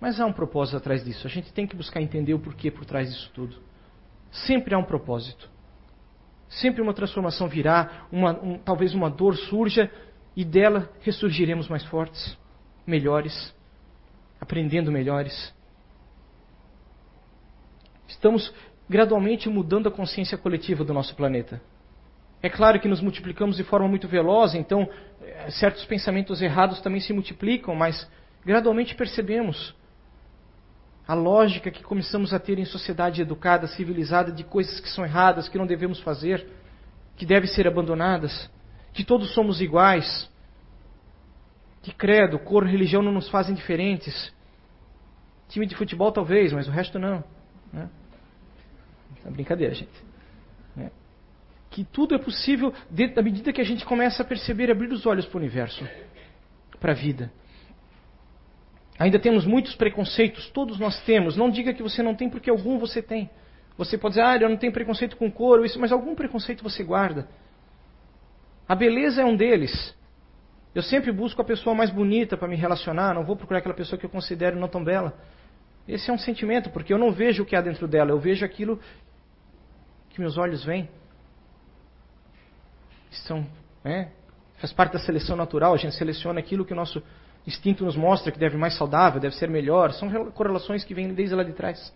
Mas 0.00 0.20
há 0.20 0.26
um 0.26 0.32
propósito 0.32 0.76
atrás 0.76 1.04
disso. 1.04 1.26
A 1.26 1.30
gente 1.30 1.52
tem 1.52 1.66
que 1.66 1.76
buscar 1.76 2.00
entender 2.00 2.34
o 2.34 2.38
porquê 2.38 2.70
por 2.70 2.84
trás 2.84 3.10
disso 3.10 3.30
tudo. 3.34 3.56
Sempre 4.30 4.74
há 4.74 4.78
um 4.78 4.84
propósito. 4.84 5.48
Sempre 6.48 6.82
uma 6.82 6.92
transformação 6.94 7.48
virá, 7.48 8.06
uma, 8.10 8.32
um, 8.32 8.58
talvez 8.58 8.92
uma 8.94 9.08
dor 9.08 9.36
surja 9.36 9.90
e 10.36 10.44
dela 10.44 10.90
ressurgiremos 11.00 11.68
mais 11.68 11.84
fortes, 11.84 12.36
melhores, 12.86 13.54
aprendendo 14.40 14.90
melhores. 14.90 15.54
Estamos 18.10 18.52
gradualmente 18.88 19.48
mudando 19.48 19.88
a 19.88 19.92
consciência 19.92 20.36
coletiva 20.36 20.84
do 20.84 20.92
nosso 20.92 21.14
planeta. 21.14 21.62
É 22.42 22.48
claro 22.48 22.80
que 22.80 22.88
nos 22.88 23.00
multiplicamos 23.00 23.56
de 23.56 23.64
forma 23.64 23.86
muito 23.86 24.08
veloz, 24.08 24.54
então 24.54 24.88
eh, 25.22 25.50
certos 25.50 25.84
pensamentos 25.84 26.42
errados 26.42 26.80
também 26.80 27.00
se 27.00 27.12
multiplicam, 27.12 27.74
mas 27.74 28.10
gradualmente 28.44 28.94
percebemos 28.94 29.74
a 31.06 31.14
lógica 31.14 31.70
que 31.70 31.82
começamos 31.82 32.32
a 32.32 32.38
ter 32.38 32.58
em 32.58 32.64
sociedade 32.64 33.20
educada, 33.20 33.66
civilizada, 33.66 34.32
de 34.32 34.42
coisas 34.42 34.80
que 34.80 34.88
são 34.88 35.04
erradas, 35.04 35.48
que 35.48 35.58
não 35.58 35.66
devemos 35.66 36.00
fazer, 36.00 36.46
que 37.16 37.26
devem 37.26 37.48
ser 37.48 37.66
abandonadas, 37.66 38.50
que 38.92 39.04
todos 39.04 39.32
somos 39.34 39.60
iguais, 39.60 40.30
que 41.82 41.92
credo, 41.92 42.38
cor, 42.38 42.64
religião 42.64 43.02
não 43.02 43.12
nos 43.12 43.28
fazem 43.28 43.54
diferentes. 43.54 44.32
Time 45.48 45.66
de 45.66 45.74
futebol 45.74 46.12
talvez, 46.12 46.52
mas 46.52 46.66
o 46.66 46.70
resto 46.70 46.98
não. 46.98 47.22
Né? 47.72 47.88
É 49.24 49.30
brincadeira, 49.30 49.74
gente. 49.74 50.10
É. 50.78 50.90
que 51.68 51.84
tudo 51.84 52.14
é 52.14 52.18
possível 52.18 52.72
dentro 52.88 53.16
da 53.16 53.22
medida 53.22 53.52
que 53.52 53.60
a 53.60 53.64
gente 53.64 53.84
começa 53.84 54.22
a 54.22 54.26
perceber 54.26 54.68
e 54.68 54.72
abrir 54.72 54.90
os 54.92 55.04
olhos 55.04 55.26
para 55.26 55.36
o 55.36 55.40
universo, 55.40 55.84
para 56.78 56.92
a 56.92 56.94
vida. 56.94 57.30
Ainda 58.98 59.18
temos 59.18 59.46
muitos 59.46 59.74
preconceitos, 59.74 60.50
todos 60.50 60.78
nós 60.78 61.00
temos. 61.04 61.36
Não 61.36 61.50
diga 61.50 61.72
que 61.72 61.82
você 61.82 62.02
não 62.02 62.14
tem, 62.14 62.28
porque 62.28 62.50
algum 62.50 62.78
você 62.78 63.00
tem. 63.00 63.30
Você 63.78 63.96
pode 63.96 64.16
dizer, 64.16 64.26
ah, 64.26 64.36
eu 64.36 64.48
não 64.48 64.58
tenho 64.58 64.72
preconceito 64.72 65.16
com 65.16 65.30
couro, 65.30 65.64
isso, 65.64 65.80
mas 65.80 65.90
algum 65.90 66.14
preconceito 66.14 66.62
você 66.62 66.84
guarda. 66.84 67.26
A 68.68 68.74
beleza 68.74 69.22
é 69.22 69.24
um 69.24 69.34
deles. 69.34 69.96
Eu 70.74 70.82
sempre 70.82 71.10
busco 71.10 71.40
a 71.40 71.44
pessoa 71.44 71.74
mais 71.74 71.90
bonita 71.90 72.36
para 72.36 72.46
me 72.46 72.56
relacionar, 72.56 73.14
não 73.14 73.24
vou 73.24 73.36
procurar 73.36 73.58
aquela 73.60 73.74
pessoa 73.74 73.98
que 73.98 74.04
eu 74.04 74.10
considero 74.10 74.60
não 74.60 74.68
tão 74.68 74.84
bela. 74.84 75.18
Esse 75.88 76.10
é 76.10 76.12
um 76.12 76.18
sentimento, 76.18 76.68
porque 76.68 76.92
eu 76.92 76.98
não 76.98 77.10
vejo 77.10 77.42
o 77.42 77.46
que 77.46 77.56
há 77.56 77.60
dentro 77.62 77.88
dela, 77.88 78.10
eu 78.10 78.18
vejo 78.20 78.44
aquilo 78.44 78.78
que 80.10 80.20
meus 80.20 80.36
olhos 80.36 80.64
veem. 80.64 80.88
São, 83.10 83.46
é, 83.84 84.08
faz 84.58 84.72
parte 84.72 84.92
da 84.92 84.98
seleção 84.98 85.36
natural, 85.36 85.74
a 85.74 85.76
gente 85.76 85.94
seleciona 85.94 86.38
aquilo 86.38 86.64
que 86.64 86.72
o 86.72 86.76
nosso 86.76 87.02
instinto 87.46 87.84
nos 87.84 87.96
mostra 87.96 88.30
que 88.30 88.38
deve 88.38 88.56
mais 88.56 88.74
saudável, 88.74 89.20
deve 89.20 89.34
ser 89.34 89.48
melhor. 89.48 89.92
São 89.92 90.30
correlações 90.32 90.84
que 90.84 90.94
vêm 90.94 91.12
desde 91.12 91.34
lá 91.34 91.42
de 91.42 91.52
trás. 91.52 91.92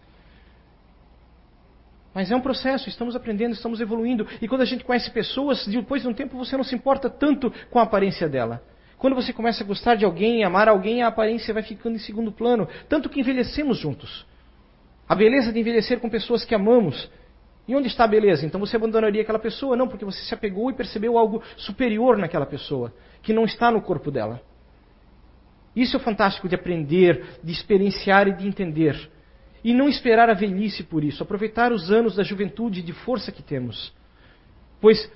Mas 2.15 2.31
é 2.31 2.37
um 2.37 2.41
processo, 2.41 2.89
estamos 2.89 3.17
aprendendo, 3.17 3.53
estamos 3.53 3.81
evoluindo. 3.81 4.27
E 4.41 4.47
quando 4.47 4.61
a 4.61 4.65
gente 4.65 4.85
conhece 4.85 5.11
pessoas, 5.11 5.67
depois 5.67 6.03
de 6.03 6.09
um 6.09 6.15
tempo 6.15 6.39
você 6.39 6.57
não 6.57 6.63
se 6.65 6.75
importa 6.75 7.11
tanto 7.11 7.53
com 7.71 7.79
a 7.79 7.83
aparência 7.83 8.29
dela. 8.29 8.63
Quando 8.97 9.17
você 9.17 9.33
começa 9.33 9.65
a 9.65 9.67
gostar 9.67 9.97
de 9.97 10.05
alguém, 10.05 10.45
amar 10.45 10.69
alguém, 10.69 11.03
a 11.03 11.09
aparência 11.09 11.53
vai 11.53 11.63
ficando 11.63 11.97
em 11.97 11.99
segundo 11.99 12.31
plano. 12.31 12.69
Tanto 12.89 13.09
que 13.09 13.21
envelhecemos 13.21 13.79
juntos. 13.79 14.25
A 15.09 15.15
beleza 15.15 15.53
de 15.53 15.59
envelhecer 15.59 15.99
com 15.99 16.09
pessoas 16.09 16.45
que 16.45 16.55
amamos. 16.55 17.11
E 17.67 17.75
onde 17.75 17.89
está 17.89 18.05
a 18.05 18.09
beleza? 18.09 18.45
Então 18.45 18.61
você 18.61 18.77
abandonaria 18.77 19.23
aquela 19.23 19.39
pessoa? 19.39 19.77
Não, 19.77 19.89
porque 19.89 20.05
você 20.05 20.23
se 20.23 20.35
apegou 20.35 20.71
e 20.71 20.75
percebeu 20.75 21.17
algo 21.17 21.43
superior 21.57 22.19
naquela 22.19 22.45
pessoa, 22.45 22.93
que 23.23 23.33
não 23.33 23.45
está 23.45 23.71
no 23.71 23.81
corpo 23.81 24.11
dela. 24.11 24.41
Isso 25.75 25.97
é 25.97 26.01
fantástico 26.01 26.49
de 26.49 26.55
aprender, 26.55 27.39
de 27.43 27.53
experienciar 27.53 28.29
e 28.29 28.33
de 28.33 28.47
entender. 28.47 29.11
E 29.65 29.73
não 29.73 29.89
esperar 29.89 30.29
a 30.29 30.35
velhice 30.35 30.83
por 30.83 31.03
isso, 31.03 31.23
aproveitar 31.23 31.73
os 31.73 31.91
anos 31.91 32.15
da 32.15 32.23
juventude 32.23 32.81
e 32.81 32.83
de 32.83 32.93
força 32.93 33.33
que 33.33 33.43
temos. 33.43 33.93
Pois 34.81 35.11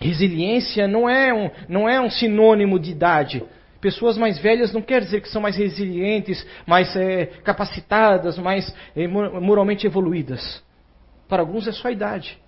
resiliência 0.00 0.86
não 0.86 1.08
é 1.08 1.34
um, 1.34 1.50
não 1.68 1.88
é 1.88 2.00
um 2.00 2.08
sinônimo 2.08 2.78
de 2.78 2.92
idade. 2.92 3.42
Pessoas 3.80 4.16
mais 4.16 4.38
velhas 4.38 4.72
não 4.72 4.82
quer 4.82 5.00
dizer 5.00 5.20
que 5.20 5.28
são 5.28 5.42
mais 5.42 5.56
resilientes, 5.56 6.46
mais 6.66 6.94
é, 6.96 7.26
capacitadas, 7.42 8.38
mais 8.38 8.72
é, 8.94 9.06
moralmente 9.08 9.86
evoluídas. 9.86 10.64
Para 11.28 11.42
alguns 11.42 11.66
é 11.66 11.72
só 11.72 11.88
a 11.88 11.92
idade. 11.92 12.38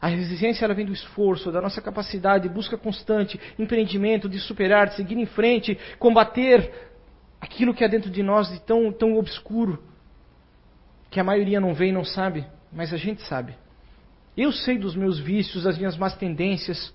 A 0.00 0.08
resiliência 0.08 0.64
ela 0.64 0.74
vem 0.74 0.84
do 0.84 0.92
esforço, 0.92 1.52
da 1.52 1.60
nossa 1.60 1.80
capacidade, 1.80 2.48
busca 2.48 2.76
constante, 2.76 3.40
empreendimento, 3.56 4.28
de 4.28 4.40
superar, 4.40 4.88
de 4.88 4.96
seguir 4.96 5.16
em 5.16 5.26
frente, 5.26 5.78
combater 5.98 6.90
aquilo 7.40 7.72
que 7.72 7.84
há 7.84 7.88
dentro 7.88 8.10
de 8.10 8.20
nós 8.20 8.50
de 8.50 8.60
tão, 8.62 8.92
tão 8.92 9.16
obscuro, 9.16 9.80
que 11.08 11.20
a 11.20 11.24
maioria 11.24 11.60
não 11.60 11.72
vê 11.72 11.88
e 11.88 11.92
não 11.92 12.04
sabe, 12.04 12.44
mas 12.72 12.92
a 12.92 12.96
gente 12.96 13.22
sabe. 13.22 13.54
Eu 14.36 14.50
sei 14.50 14.76
dos 14.76 14.96
meus 14.96 15.20
vícios, 15.20 15.62
das 15.62 15.78
minhas 15.78 15.96
más 15.96 16.16
tendências, 16.16 16.92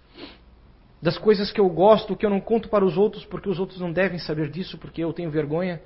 das 1.02 1.18
coisas 1.18 1.52
que 1.52 1.62
eu 1.62 1.70
gosto, 1.70 2.16
que 2.16 2.26
eu 2.26 2.30
não 2.30 2.42
conto 2.42 2.68
para 2.68 2.84
os 2.84 2.98
outros, 2.98 3.24
porque 3.24 3.48
os 3.48 3.60
outros 3.60 3.80
não 3.80 3.92
devem 3.92 4.20
saber 4.20 4.50
disso, 4.50 4.78
porque 4.78 5.04
eu 5.04 5.14
tenho 5.14 5.30
vergonha. 5.30 5.82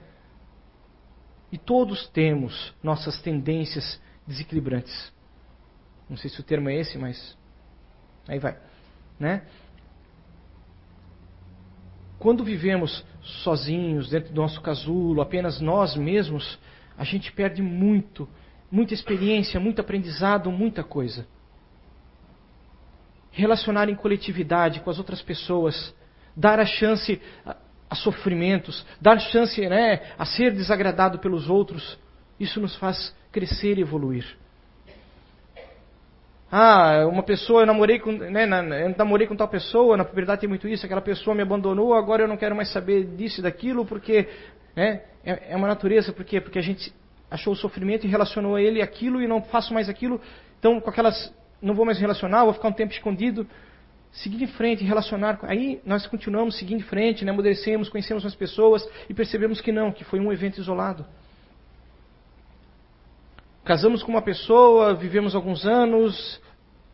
E 1.51 1.57
todos 1.57 2.07
temos 2.07 2.73
nossas 2.81 3.21
tendências 3.21 4.01
desequilibrantes. 4.25 5.11
Não 6.09 6.15
sei 6.17 6.29
se 6.29 6.39
o 6.39 6.43
termo 6.43 6.69
é 6.69 6.75
esse, 6.75 6.97
mas 6.97 7.37
aí 8.27 8.39
vai, 8.39 8.57
né? 9.19 9.43
Quando 12.19 12.43
vivemos 12.43 13.03
sozinhos, 13.21 14.09
dentro 14.09 14.31
do 14.31 14.41
nosso 14.41 14.61
casulo, 14.61 15.21
apenas 15.21 15.59
nós 15.59 15.95
mesmos, 15.95 16.59
a 16.97 17.03
gente 17.03 17.31
perde 17.31 17.63
muito, 17.63 18.29
muita 18.71 18.93
experiência, 18.93 19.59
muito 19.59 19.81
aprendizado, 19.81 20.51
muita 20.51 20.83
coisa. 20.83 21.25
Relacionar 23.31 23.89
em 23.89 23.95
coletividade 23.95 24.81
com 24.81 24.89
as 24.89 24.99
outras 24.99 25.21
pessoas, 25.21 25.95
dar 26.35 26.59
a 26.59 26.65
chance 26.65 27.19
a, 27.91 27.95
sofrimentos, 27.95 28.85
dar 29.01 29.19
chance 29.19 29.59
né, 29.67 29.99
a 30.17 30.25
ser 30.25 30.51
desagradado 30.51 31.19
pelos 31.19 31.49
outros, 31.49 31.99
isso 32.39 32.61
nos 32.61 32.73
faz 32.77 33.13
crescer 33.33 33.77
e 33.77 33.81
evoluir. 33.81 34.25
Ah, 36.49 37.05
uma 37.05 37.23
pessoa, 37.23 37.63
eu 37.63 37.65
namorei 37.65 37.99
com, 37.99 38.13
né, 38.13 38.45
eu 38.85 38.95
namorei 38.97 39.27
com 39.27 39.35
tal 39.35 39.47
pessoa, 39.49 39.97
na 39.97 40.05
propriedade 40.05 40.41
tem 40.41 40.49
muito 40.49 40.67
isso, 40.67 40.85
aquela 40.85 41.01
pessoa 41.01 41.35
me 41.35 41.41
abandonou, 41.41 41.93
agora 41.93 42.23
eu 42.23 42.27
não 42.27 42.37
quero 42.37 42.55
mais 42.55 42.71
saber 42.71 43.05
disso 43.05 43.41
e 43.41 43.43
daquilo, 43.43 43.85
porque 43.85 44.27
né, 44.75 45.01
é, 45.25 45.53
é 45.53 45.55
uma 45.55 45.67
natureza, 45.67 46.13
por 46.13 46.23
quê? 46.23 46.39
Porque 46.39 46.59
a 46.59 46.63
gente 46.63 46.93
achou 47.29 47.51
o 47.53 47.55
sofrimento 47.57 48.05
e 48.05 48.09
relacionou 48.09 48.57
ele 48.57 48.81
aquilo 48.81 49.21
e 49.21 49.27
não 49.27 49.41
faço 49.41 49.73
mais 49.73 49.89
aquilo, 49.89 50.19
então 50.59 50.79
com 50.79 50.89
aquelas, 50.89 51.33
não 51.61 51.73
vou 51.73 51.85
mais 51.85 51.99
relacionar, 51.99 52.45
vou 52.45 52.53
ficar 52.53 52.69
um 52.69 52.73
tempo 52.73 52.93
escondido. 52.93 53.47
Seguir 54.11 54.43
em 54.43 54.47
frente, 54.47 54.83
relacionar. 54.83 55.39
Aí 55.43 55.81
nós 55.85 56.05
continuamos 56.05 56.57
seguindo 56.57 56.79
em 56.79 56.83
frente, 56.83 57.23
né, 57.23 57.31
amadurecemos, 57.31 57.87
conhecemos 57.87 58.25
as 58.25 58.35
pessoas 58.35 58.87
e 59.09 59.13
percebemos 59.13 59.61
que 59.61 59.71
não, 59.71 59.91
que 59.91 60.03
foi 60.03 60.19
um 60.19 60.31
evento 60.31 60.59
isolado. 60.59 61.05
Casamos 63.63 64.03
com 64.03 64.11
uma 64.11 64.21
pessoa, 64.21 64.93
vivemos 64.93 65.33
alguns 65.33 65.65
anos, 65.65 66.41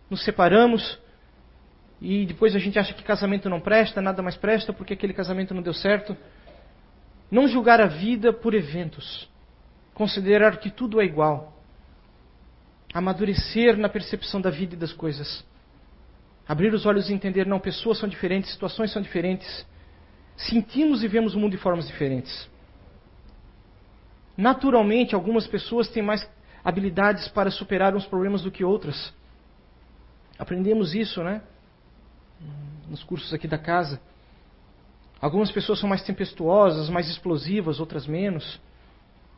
nos 0.10 0.24
separamos 0.24 1.00
e 2.00 2.26
depois 2.26 2.56
a 2.56 2.60
gente 2.60 2.78
acha 2.78 2.94
que 2.94 3.04
casamento 3.04 3.50
não 3.50 3.60
presta, 3.60 4.02
nada 4.02 4.22
mais 4.22 4.38
presta 4.38 4.72
porque 4.72 4.94
aquele 4.94 5.14
casamento 5.14 5.54
não 5.54 5.62
deu 5.62 5.74
certo. 5.74 6.16
Não 7.32 7.48
julgar 7.48 7.82
a 7.82 7.88
vida 7.88 8.32
por 8.32 8.54
eventos. 8.54 9.28
Considerar 9.94 10.58
que 10.58 10.70
tudo 10.70 11.02
é 11.02 11.06
igual. 11.06 11.54
Amadurecer 12.94 13.76
na 13.76 13.90
percepção 13.90 14.40
da 14.40 14.50
vida 14.50 14.76
e 14.76 14.78
das 14.78 14.94
coisas. 14.94 15.44
Abrir 16.48 16.74
os 16.74 16.86
olhos 16.86 17.10
e 17.10 17.14
entender, 17.14 17.46
não, 17.46 17.60
pessoas 17.60 17.98
são 17.98 18.08
diferentes, 18.08 18.52
situações 18.52 18.92
são 18.92 19.02
diferentes. 19.02 19.66
Sentimos 20.38 21.04
e 21.04 21.08
vemos 21.08 21.36
o 21.36 21.40
mundo 21.40 21.52
de 21.52 21.58
formas 21.58 21.88
diferentes. 21.88 22.50
Naturalmente, 24.38 25.16
algumas 25.16 25.48
pessoas 25.48 25.90
têm 25.90 26.04
mais 26.04 26.30
habilidades 26.64 27.28
para 27.28 27.50
superar 27.52 27.96
uns 27.96 28.06
problemas 28.06 28.42
do 28.44 28.52
que 28.52 28.64
outras. 28.64 29.14
Aprendemos 30.38 30.94
isso, 30.94 31.24
né? 31.24 31.42
Nos 32.88 33.04
cursos 33.04 33.34
aqui 33.34 33.48
da 33.48 33.58
casa. 33.58 34.00
Algumas 35.20 35.52
pessoas 35.52 35.80
são 35.80 35.90
mais 35.90 36.04
tempestuosas, 36.04 36.90
mais 36.90 37.10
explosivas, 37.10 37.80
outras 37.80 38.06
menos. 38.06 38.60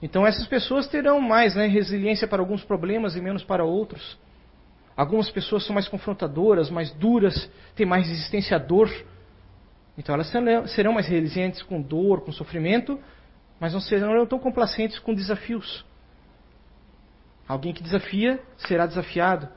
Então 0.01 0.27
essas 0.27 0.45
pessoas 0.47 0.87
terão 0.87 1.19
mais 1.21 1.55
né, 1.55 1.67
resiliência 1.67 2.27
para 2.27 2.41
alguns 2.41 2.63
problemas 2.63 3.15
e 3.15 3.21
menos 3.21 3.43
para 3.43 3.63
outros. 3.63 4.17
Algumas 4.99 5.29
pessoas 5.31 5.65
são 5.65 5.73
mais 5.73 5.87
confrontadoras, 5.87 6.69
mais 6.69 6.91
duras, 6.91 7.49
têm 7.73 7.85
mais 7.85 8.05
resistência 8.09 8.57
à 8.57 8.59
dor. 8.59 8.91
Então 9.97 10.13
elas 10.13 10.29
serão 10.71 10.91
mais 10.91 11.07
resilientes 11.07 11.61
com 11.61 11.81
dor, 11.81 12.19
com 12.19 12.33
sofrimento, 12.33 12.99
mas 13.61 13.71
não 13.71 13.79
serão 13.79 14.25
tão 14.25 14.37
complacentes 14.37 14.99
com 14.99 15.13
desafios. 15.13 15.85
Alguém 17.47 17.71
que 17.73 17.81
desafia 17.81 18.43
será 18.57 18.85
desafiado. 18.85 19.47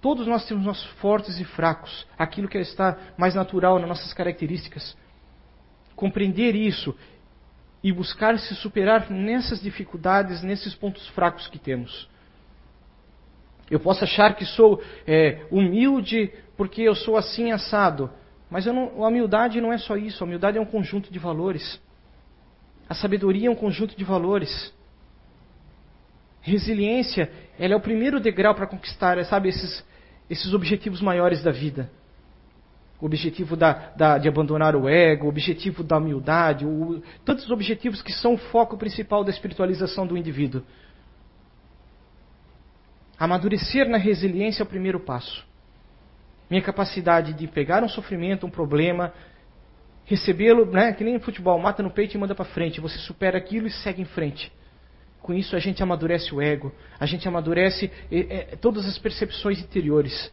Todos 0.00 0.28
nós 0.28 0.46
temos 0.46 0.64
nossos 0.64 0.86
fortes 1.00 1.40
e 1.40 1.44
fracos, 1.44 2.06
aquilo 2.16 2.46
que 2.46 2.56
está 2.58 2.96
mais 3.16 3.34
natural 3.34 3.80
nas 3.80 3.88
nossas 3.88 4.14
características. 4.14 4.96
Compreender 5.96 6.54
isso 6.54 6.96
e 7.82 7.90
buscar 7.90 8.38
se 8.38 8.54
superar 8.54 9.10
nessas 9.10 9.60
dificuldades, 9.60 10.40
nesses 10.40 10.72
pontos 10.72 11.04
fracos 11.08 11.48
que 11.48 11.58
temos. 11.58 12.08
Eu 13.70 13.80
posso 13.80 14.04
achar 14.04 14.34
que 14.34 14.44
sou 14.44 14.82
é, 15.06 15.46
humilde 15.50 16.32
porque 16.56 16.82
eu 16.82 16.94
sou 16.94 17.16
assim 17.16 17.52
assado, 17.52 18.10
mas 18.50 18.66
não, 18.66 19.04
a 19.04 19.08
humildade 19.08 19.60
não 19.60 19.72
é 19.72 19.78
só 19.78 19.96
isso. 19.96 20.22
A 20.22 20.26
humildade 20.26 20.58
é 20.58 20.60
um 20.60 20.66
conjunto 20.66 21.12
de 21.12 21.18
valores. 21.18 21.80
A 22.88 22.94
sabedoria 22.94 23.48
é 23.48 23.50
um 23.50 23.54
conjunto 23.54 23.96
de 23.96 24.04
valores. 24.04 24.72
Resiliência, 26.40 27.30
ela 27.58 27.74
é 27.74 27.76
o 27.76 27.80
primeiro 27.80 28.18
degrau 28.18 28.54
para 28.54 28.66
conquistar, 28.66 29.22
sabe, 29.26 29.50
esses, 29.50 29.84
esses 30.30 30.54
objetivos 30.54 31.02
maiores 31.02 31.42
da 31.42 31.50
vida. 31.50 31.90
O 33.00 33.06
objetivo 33.06 33.54
da, 33.54 33.92
da, 33.94 34.18
de 34.18 34.28
abandonar 34.28 34.74
o 34.74 34.88
ego, 34.88 35.26
o 35.26 35.28
objetivo 35.28 35.84
da 35.84 35.98
humildade, 35.98 36.64
o, 36.64 37.02
tantos 37.24 37.50
objetivos 37.50 38.00
que 38.00 38.12
são 38.12 38.34
o 38.34 38.38
foco 38.38 38.76
principal 38.76 39.22
da 39.22 39.30
espiritualização 39.30 40.06
do 40.06 40.16
indivíduo. 40.16 40.62
Amadurecer 43.18 43.88
na 43.88 43.98
resiliência 43.98 44.62
é 44.62 44.64
o 44.64 44.68
primeiro 44.68 45.00
passo. 45.00 45.44
Minha 46.48 46.62
capacidade 46.62 47.32
de 47.34 47.46
pegar 47.46 47.82
um 47.82 47.88
sofrimento, 47.88 48.46
um 48.46 48.50
problema, 48.50 49.12
recebê-lo, 50.04 50.64
né, 50.64 50.92
que 50.92 51.04
nem 51.04 51.14
no 51.14 51.20
futebol, 51.20 51.58
mata 51.58 51.82
no 51.82 51.90
peito 51.90 52.14
e 52.14 52.18
manda 52.18 52.34
para 52.34 52.44
frente. 52.44 52.80
Você 52.80 52.96
supera 52.98 53.36
aquilo 53.36 53.66
e 53.66 53.70
segue 53.70 54.00
em 54.00 54.06
frente. 54.06 54.52
Com 55.20 55.34
isso 55.34 55.56
a 55.56 55.58
gente 55.58 55.82
amadurece 55.82 56.34
o 56.34 56.40
ego, 56.40 56.72
a 56.98 57.04
gente 57.04 57.26
amadurece 57.26 57.90
é, 58.10 58.18
é, 58.18 58.56
todas 58.56 58.86
as 58.86 58.96
percepções 58.98 59.60
interiores. 59.60 60.32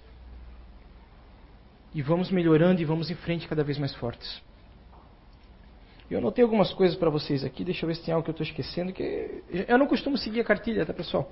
E 1.93 2.01
vamos 2.01 2.29
melhorando 2.29 2.81
e 2.81 2.85
vamos 2.85 3.09
em 3.09 3.15
frente 3.15 3.47
cada 3.47 3.63
vez 3.63 3.77
mais 3.77 3.93
fortes. 3.95 4.41
Eu 6.09 6.19
anotei 6.19 6.43
algumas 6.43 6.71
coisas 6.71 6.95
para 6.95 7.09
vocês 7.09 7.43
aqui, 7.43 7.63
deixa 7.63 7.83
eu 7.83 7.87
ver 7.87 7.95
se 7.95 8.03
tem 8.03 8.13
algo 8.13 8.23
que 8.23 8.29
eu 8.29 8.33
estou 8.33 8.45
esquecendo. 8.45 8.93
Que 8.93 9.43
eu 9.67 9.77
não 9.77 9.87
costumo 9.87 10.17
seguir 10.17 10.41
a 10.41 10.43
cartilha, 10.43 10.85
tá 10.85 10.93
pessoal? 10.93 11.31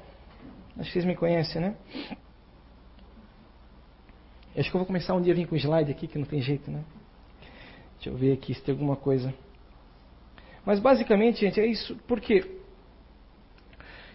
Acho 0.78 0.88
que 0.88 0.94
vocês 0.94 1.06
me 1.06 1.16
conhecem, 1.16 1.62
né? 1.62 1.76
Acho 4.56 4.70
que 4.70 4.76
eu 4.76 4.80
vou 4.80 4.86
começar 4.86 5.14
um 5.16 5.22
dia 5.22 5.34
a 5.34 5.36
vir 5.36 5.48
com 5.48 5.56
slide 5.56 5.92
aqui, 5.92 6.08
que 6.08 6.18
não 6.18 6.26
tem 6.26 6.42
jeito, 6.42 6.70
né? 6.70 6.84
Deixa 7.96 8.10
eu 8.10 8.16
ver 8.16 8.34
aqui 8.34 8.54
se 8.54 8.62
tem 8.62 8.74
alguma 8.74 8.96
coisa. 8.96 9.34
Mas 10.66 10.80
basicamente, 10.80 11.42
gente, 11.42 11.60
é 11.60 11.66
isso. 11.66 11.96
Porque 12.08 12.60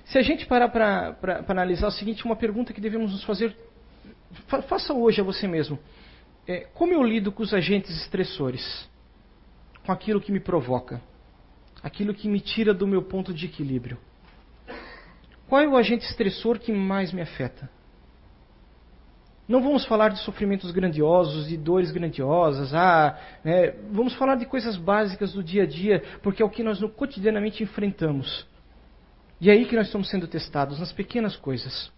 se 0.04 0.18
a 0.18 0.22
gente 0.22 0.46
parar 0.46 0.68
para 0.68 1.44
analisar 1.48 1.88
o 1.88 1.92
seguinte, 1.92 2.24
uma 2.24 2.36
pergunta 2.36 2.72
que 2.72 2.80
devemos 2.80 3.12
nos 3.12 3.24
fazer, 3.24 3.56
fa 4.46 4.62
faça 4.62 4.92
hoje 4.92 5.20
a 5.20 5.24
você 5.24 5.46
mesmo. 5.46 5.78
É, 6.46 6.60
como 6.74 6.92
eu 6.92 7.02
lido 7.02 7.30
com 7.30 7.42
os 7.42 7.52
agentes 7.52 7.90
estressores? 8.02 8.88
Com 9.84 9.92
aquilo 9.92 10.20
que 10.20 10.32
me 10.32 10.40
provoca? 10.40 11.00
Aquilo 11.82 12.14
que 12.14 12.28
me 12.28 12.40
tira 12.40 12.72
do 12.72 12.86
meu 12.86 13.02
ponto 13.02 13.34
de 13.34 13.46
equilíbrio? 13.46 13.98
Qual 15.48 15.60
é 15.60 15.66
o 15.66 15.76
agente 15.76 16.04
estressor 16.04 16.58
que 16.58 16.70
mais 16.70 17.12
me 17.12 17.22
afeta? 17.22 17.68
Não 19.48 19.62
vamos 19.62 19.86
falar 19.86 20.10
de 20.10 20.18
sofrimentos 20.18 20.70
grandiosos, 20.70 21.48
de 21.48 21.56
dores 21.56 21.90
grandiosas, 21.90 22.74
ah, 22.74 23.18
né, 23.42 23.70
vamos 23.90 24.14
falar 24.14 24.34
de 24.34 24.44
coisas 24.44 24.76
básicas 24.76 25.32
do 25.32 25.42
dia 25.42 25.62
a 25.62 25.66
dia, 25.66 26.02
porque 26.22 26.42
é 26.42 26.44
o 26.44 26.50
que 26.50 26.62
nós 26.62 26.78
cotidianamente 26.94 27.62
enfrentamos. 27.62 28.46
E 29.40 29.48
é 29.48 29.54
aí 29.54 29.64
que 29.64 29.74
nós 29.74 29.86
estamos 29.86 30.10
sendo 30.10 30.28
testados, 30.28 30.78
nas 30.78 30.92
pequenas 30.92 31.34
coisas. 31.34 31.90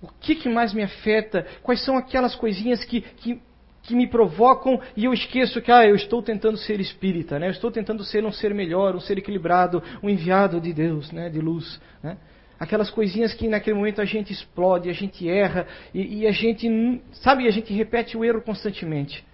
O 0.00 0.08
que, 0.08 0.34
que 0.34 0.48
mais 0.48 0.72
me 0.72 0.82
afeta? 0.82 1.46
Quais 1.62 1.84
são 1.84 1.98
aquelas 1.98 2.34
coisinhas 2.34 2.82
que, 2.82 3.02
que, 3.02 3.40
que 3.82 3.94
me 3.94 4.06
provocam 4.06 4.80
e 4.96 5.04
eu 5.04 5.12
esqueço 5.12 5.60
que 5.60 5.72
ah, 5.72 5.86
eu 5.86 5.96
estou 5.96 6.22
tentando 6.22 6.56
ser 6.56 6.80
espírita, 6.80 7.38
né? 7.38 7.48
eu 7.48 7.50
estou 7.50 7.70
tentando 7.70 8.04
ser 8.04 8.24
um 8.24 8.32
ser 8.32 8.54
melhor, 8.54 8.94
um 8.94 9.00
ser 9.00 9.18
equilibrado, 9.18 9.82
um 10.02 10.08
enviado 10.08 10.60
de 10.60 10.72
Deus, 10.72 11.10
né? 11.10 11.28
de 11.28 11.40
luz. 11.40 11.80
Né? 12.02 12.16
Aquelas 12.58 12.90
coisinhas 12.90 13.34
que 13.34 13.48
naquele 13.48 13.76
momento 13.76 14.00
a 14.00 14.04
gente 14.04 14.32
explode, 14.32 14.88
a 14.88 14.92
gente 14.92 15.28
erra 15.28 15.66
e, 15.92 16.20
e 16.20 16.26
a 16.26 16.30
gente, 16.30 17.02
sabe, 17.12 17.48
a 17.48 17.50
gente 17.50 17.72
repete 17.72 18.16
o 18.16 18.24
erro 18.24 18.40
constantemente. 18.40 19.24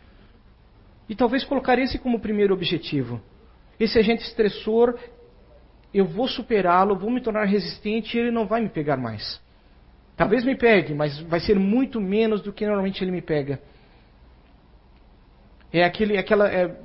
E 1.08 1.14
talvez 1.14 1.44
colocar 1.44 1.78
esse 1.78 1.98
como 1.98 2.20
primeiro 2.20 2.54
objetivo. 2.54 3.20
Esse 3.78 3.98
agente 3.98 4.22
estressor 4.22 4.98
eu 5.92 6.04
vou 6.04 6.28
superá-lo, 6.28 6.98
vou 6.98 7.10
me 7.10 7.20
tornar 7.20 7.44
resistente 7.44 8.16
e 8.16 8.20
ele 8.20 8.30
não 8.30 8.46
vai 8.46 8.60
me 8.60 8.68
pegar 8.68 8.96
mais. 8.96 9.40
Talvez 10.16 10.44
me 10.44 10.56
pegue, 10.56 10.94
mas 10.94 11.18
vai 11.20 11.40
ser 11.40 11.54
muito 11.54 12.00
menos 12.00 12.42
do 12.42 12.52
que 12.52 12.64
normalmente 12.64 13.02
ele 13.02 13.10
me 13.10 13.22
pega. 13.22 13.60
É 15.72 15.84
aquele, 15.84 16.16
aquela, 16.16 16.48
é, 16.48 16.76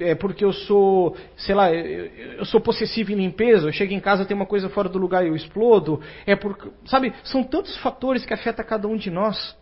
é 0.00 0.14
porque 0.14 0.44
eu 0.44 0.52
sou, 0.52 1.16
sei 1.36 1.54
lá, 1.54 1.72
eu, 1.72 2.06
eu, 2.38 2.44
sou 2.44 2.60
possessivo 2.60 3.12
em 3.12 3.16
limpeza, 3.16 3.68
eu 3.68 3.72
chego 3.72 3.92
em 3.92 4.00
casa 4.00 4.24
tem 4.24 4.36
uma 4.36 4.46
coisa 4.46 4.68
fora 4.68 4.88
do 4.88 4.98
lugar 4.98 5.24
e 5.24 5.28
eu 5.28 5.36
explodo. 5.36 6.00
É 6.26 6.34
porque, 6.34 6.68
sabe, 6.86 7.12
são 7.24 7.44
tantos 7.44 7.76
fatores 7.78 8.24
que 8.24 8.34
afetam 8.34 8.64
cada 8.64 8.88
um 8.88 8.96
de 8.96 9.10
nós, 9.10 9.56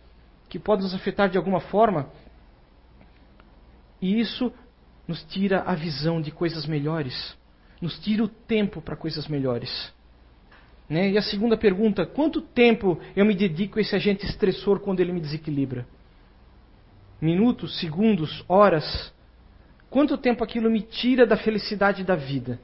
que 0.49 0.57
podem 0.57 0.83
nos 0.83 0.93
afetar 0.93 1.29
de 1.29 1.37
alguma 1.37 1.59
forma. 1.59 2.09
E 4.01 4.19
isso 4.19 4.51
nos 5.07 5.23
tira 5.23 5.61
a 5.61 5.75
visão 5.75 6.21
de 6.21 6.31
coisas 6.31 6.65
melhores 6.65 7.35
nos 7.83 7.99
tira 7.99 8.23
o 8.23 8.29
tempo 8.29 8.81
para 8.81 8.95
coisas 8.95 9.27
melhores. 9.27 9.93
Né? 10.89 11.11
E 11.11 11.17
a 11.17 11.21
segunda 11.21 11.57
pergunta: 11.57 12.05
quanto 12.05 12.41
tempo 12.41 12.97
eu 13.13 13.25
me 13.25 13.35
dedico 13.35 13.77
a 13.77 13.81
esse 13.81 13.93
agente 13.93 14.25
estressor 14.25 14.79
quando 14.79 15.01
ele 15.01 15.11
me 15.11 15.19
desequilibra? 15.19 15.85
Minutos, 17.21 17.79
segundos, 17.79 18.43
horas? 18.47 19.13
Quanto 19.89 20.17
tempo 20.17 20.43
aquilo 20.43 20.69
me 20.69 20.81
tira 20.81 21.25
da 21.25 21.37
felicidade 21.37 22.03
da 22.03 22.15
vida? 22.15 22.59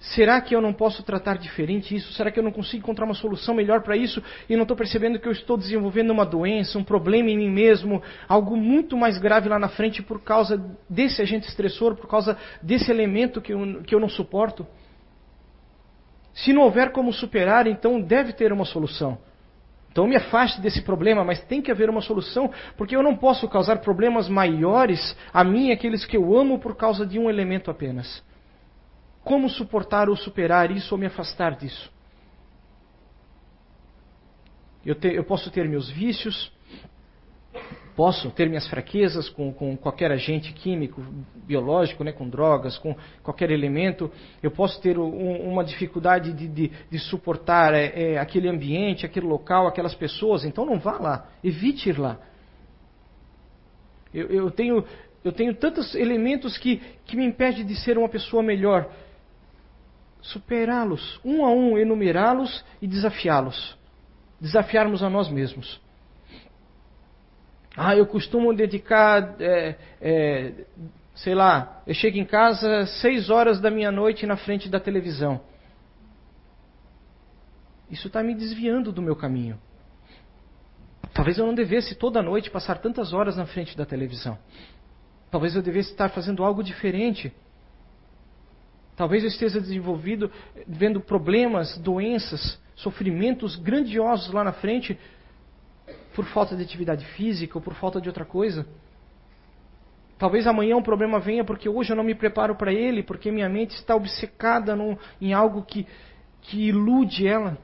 Será 0.00 0.40
que 0.40 0.56
eu 0.56 0.62
não 0.62 0.72
posso 0.72 1.02
tratar 1.02 1.36
diferente 1.36 1.94
isso? 1.94 2.12
Será 2.14 2.30
que 2.30 2.38
eu 2.38 2.42
não 2.42 2.50
consigo 2.50 2.82
encontrar 2.82 3.04
uma 3.04 3.14
solução 3.14 3.54
melhor 3.54 3.82
para 3.82 3.94
isso 3.96 4.22
e 4.48 4.56
não 4.56 4.62
estou 4.62 4.76
percebendo 4.76 5.20
que 5.20 5.28
eu 5.28 5.32
estou 5.32 5.58
desenvolvendo 5.58 6.10
uma 6.10 6.24
doença, 6.24 6.78
um 6.78 6.84
problema 6.84 7.28
em 7.28 7.36
mim 7.36 7.50
mesmo, 7.50 8.02
algo 8.26 8.56
muito 8.56 8.96
mais 8.96 9.18
grave 9.18 9.50
lá 9.50 9.58
na 9.58 9.68
frente 9.68 10.02
por 10.02 10.22
causa 10.22 10.56
desse 10.88 11.20
agente 11.20 11.46
estressor, 11.46 11.96
por 11.96 12.08
causa 12.08 12.38
desse 12.62 12.90
elemento 12.90 13.42
que 13.42 13.52
eu, 13.52 13.82
que 13.82 13.94
eu 13.94 14.00
não 14.00 14.08
suporto? 14.08 14.66
Se 16.32 16.50
não 16.50 16.62
houver 16.62 16.92
como 16.92 17.12
superar, 17.12 17.66
então 17.66 18.00
deve 18.00 18.32
ter 18.32 18.54
uma 18.54 18.64
solução. 18.64 19.18
Então 19.90 20.06
me 20.06 20.16
afaste 20.16 20.60
desse 20.60 20.82
problema, 20.82 21.24
mas 21.24 21.42
tem 21.42 21.60
que 21.60 21.70
haver 21.70 21.90
uma 21.90 22.00
solução, 22.00 22.50
porque 22.76 22.94
eu 22.94 23.02
não 23.02 23.16
posso 23.16 23.48
causar 23.48 23.78
problemas 23.78 24.28
maiores 24.28 25.16
a 25.32 25.42
mim 25.42 25.68
e 25.68 25.72
aqueles 25.72 26.04
que 26.04 26.16
eu 26.16 26.36
amo 26.36 26.58
por 26.60 26.76
causa 26.76 27.04
de 27.04 27.18
um 27.18 27.28
elemento 27.28 27.70
apenas. 27.70 28.22
Como 29.24 29.48
suportar 29.48 30.08
ou 30.08 30.16
superar 30.16 30.70
isso 30.70 30.94
ou 30.94 30.98
me 30.98 31.06
afastar 31.06 31.56
disso? 31.56 31.92
Eu, 34.86 34.94
te, 34.94 35.08
eu 35.08 35.24
posso 35.24 35.50
ter 35.50 35.68
meus 35.68 35.90
vícios, 35.90 36.52
posso 38.00 38.30
ter 38.30 38.48
minhas 38.48 38.66
fraquezas 38.66 39.28
com, 39.28 39.52
com, 39.52 39.76
qualquer 39.76 40.10
agente 40.10 40.54
químico, 40.54 41.04
biológico, 41.46 42.02
né, 42.02 42.10
com 42.10 42.26
drogas, 42.26 42.78
com 42.78 42.96
qualquer 43.22 43.50
elemento. 43.50 44.10
Eu 44.42 44.50
posso 44.50 44.80
ter 44.80 44.98
um, 44.98 45.50
uma 45.52 45.62
dificuldade 45.62 46.32
de, 46.32 46.48
de, 46.48 46.72
de 46.90 46.98
suportar 46.98 47.74
é, 47.74 48.12
é, 48.14 48.18
aquele 48.18 48.48
ambiente, 48.48 49.04
aquele 49.04 49.26
local, 49.26 49.66
aquelas 49.66 49.94
pessoas. 49.94 50.46
Então 50.46 50.64
não 50.64 50.78
vá 50.78 50.98
lá, 50.98 51.28
evite 51.44 51.90
ir 51.90 51.98
lá. 51.98 52.18
Eu, 54.14 54.28
eu 54.28 54.50
tenho, 54.50 54.82
eu 55.22 55.30
tenho 55.30 55.54
tantos 55.54 55.94
elementos 55.94 56.56
que, 56.56 56.80
que 57.04 57.14
me 57.14 57.26
impedem 57.26 57.66
de 57.66 57.76
ser 57.76 57.98
uma 57.98 58.08
pessoa 58.08 58.42
melhor 58.42 58.90
superá-los, 60.22 61.20
um 61.22 61.44
a 61.44 61.50
um, 61.50 61.76
enumerá-los 61.76 62.64
e 62.80 62.86
desafiá-los. 62.86 63.76
Desafiarmos 64.40 65.02
a 65.02 65.10
nós 65.10 65.28
mesmos. 65.28 65.89
Ah, 67.76 67.96
eu 67.96 68.06
costumo 68.06 68.52
dedicar, 68.54 69.36
é, 69.40 69.76
é, 70.00 70.52
sei 71.14 71.34
lá, 71.34 71.82
eu 71.86 71.94
chego 71.94 72.18
em 72.18 72.24
casa 72.24 72.86
seis 72.86 73.30
horas 73.30 73.60
da 73.60 73.70
minha 73.70 73.92
noite 73.92 74.26
na 74.26 74.36
frente 74.36 74.68
da 74.68 74.80
televisão. 74.80 75.40
Isso 77.90 78.06
está 78.06 78.22
me 78.22 78.34
desviando 78.34 78.92
do 78.92 79.02
meu 79.02 79.16
caminho. 79.16 79.58
Talvez 81.12 81.38
eu 81.38 81.46
não 81.46 81.54
devesse 81.54 81.94
toda 81.94 82.22
noite 82.22 82.50
passar 82.50 82.78
tantas 82.78 83.12
horas 83.12 83.36
na 83.36 83.46
frente 83.46 83.76
da 83.76 83.84
televisão. 83.84 84.38
Talvez 85.30 85.54
eu 85.54 85.62
devesse 85.62 85.90
estar 85.90 86.08
fazendo 86.08 86.44
algo 86.44 86.62
diferente. 86.62 87.32
Talvez 88.96 89.22
eu 89.22 89.28
esteja 89.28 89.60
desenvolvido, 89.60 90.30
vendo 90.66 91.00
problemas, 91.00 91.76
doenças, 91.78 92.60
sofrimentos 92.74 93.56
grandiosos 93.56 94.32
lá 94.32 94.44
na 94.44 94.52
frente 94.52 94.98
por 96.14 96.24
falta 96.26 96.56
de 96.56 96.62
atividade 96.62 97.04
física 97.14 97.56
ou 97.58 97.62
por 97.62 97.74
falta 97.74 98.00
de 98.00 98.08
outra 98.08 98.24
coisa. 98.24 98.66
Talvez 100.18 100.46
amanhã 100.46 100.76
um 100.76 100.82
problema 100.82 101.18
venha 101.18 101.44
porque 101.44 101.68
hoje 101.68 101.92
eu 101.92 101.96
não 101.96 102.04
me 102.04 102.14
preparo 102.14 102.54
para 102.54 102.72
ele, 102.72 103.02
porque 103.02 103.30
minha 103.30 103.48
mente 103.48 103.74
está 103.76 103.96
obcecada 103.96 104.76
em 105.20 105.32
algo 105.32 105.62
que, 105.62 105.86
que 106.42 106.68
ilude 106.68 107.26
ela. 107.26 107.56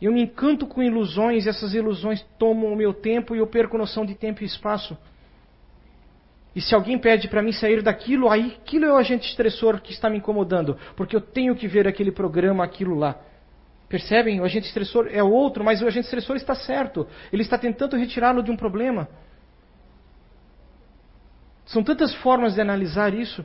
Eu 0.00 0.12
me 0.12 0.22
encanto 0.22 0.66
com 0.66 0.82
ilusões 0.82 1.44
e 1.44 1.48
essas 1.48 1.74
ilusões 1.74 2.22
tomam 2.38 2.72
o 2.72 2.76
meu 2.76 2.94
tempo 2.94 3.34
e 3.34 3.38
eu 3.38 3.46
perco 3.46 3.76
noção 3.78 4.04
de 4.04 4.14
tempo 4.14 4.42
e 4.42 4.46
espaço. 4.46 4.96
E 6.54 6.60
se 6.62 6.74
alguém 6.74 6.98
pede 6.98 7.28
para 7.28 7.42
mim 7.42 7.52
sair 7.52 7.82
daquilo, 7.82 8.30
aí 8.30 8.56
aquilo 8.62 8.86
é 8.86 8.92
o 8.92 8.96
agente 8.96 9.28
estressor 9.28 9.78
que 9.82 9.92
está 9.92 10.08
me 10.08 10.16
incomodando, 10.16 10.78
porque 10.96 11.14
eu 11.14 11.20
tenho 11.20 11.54
que 11.54 11.68
ver 11.68 11.86
aquele 11.86 12.10
programa, 12.10 12.64
aquilo 12.64 12.94
lá. 12.94 13.20
Percebem? 13.88 14.40
O 14.40 14.44
agente 14.44 14.66
estressor 14.66 15.08
é 15.10 15.22
outro, 15.22 15.64
mas 15.64 15.80
o 15.80 15.86
agente 15.86 16.06
estressor 16.06 16.36
está 16.36 16.54
certo. 16.54 17.06
Ele 17.32 17.42
está 17.42 17.56
tentando 17.56 17.96
retirá-lo 17.96 18.42
de 18.42 18.50
um 18.50 18.56
problema. 18.56 19.08
São 21.64 21.82
tantas 21.82 22.14
formas 22.16 22.54
de 22.54 22.60
analisar 22.60 23.14
isso. 23.14 23.44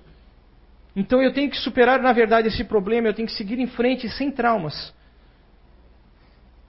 Então 0.95 1.21
eu 1.21 1.33
tenho 1.33 1.49
que 1.49 1.57
superar, 1.57 2.01
na 2.01 2.11
verdade, 2.11 2.47
esse 2.47 2.63
problema, 2.63 3.07
eu 3.07 3.13
tenho 3.13 3.27
que 3.27 3.33
seguir 3.35 3.59
em 3.59 3.67
frente 3.67 4.09
sem 4.09 4.31
traumas. 4.31 4.93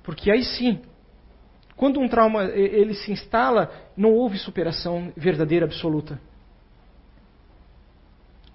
Porque 0.02 0.30
aí 0.30 0.42
sim, 0.44 0.80
quando 1.76 2.00
um 2.00 2.08
trauma 2.08 2.44
ele 2.44 2.94
se 2.94 3.11
instala, 3.11 3.70
não 3.96 4.12
houve 4.12 4.38
superação 4.38 5.12
verdadeira 5.16 5.64
absoluta. 5.64 6.20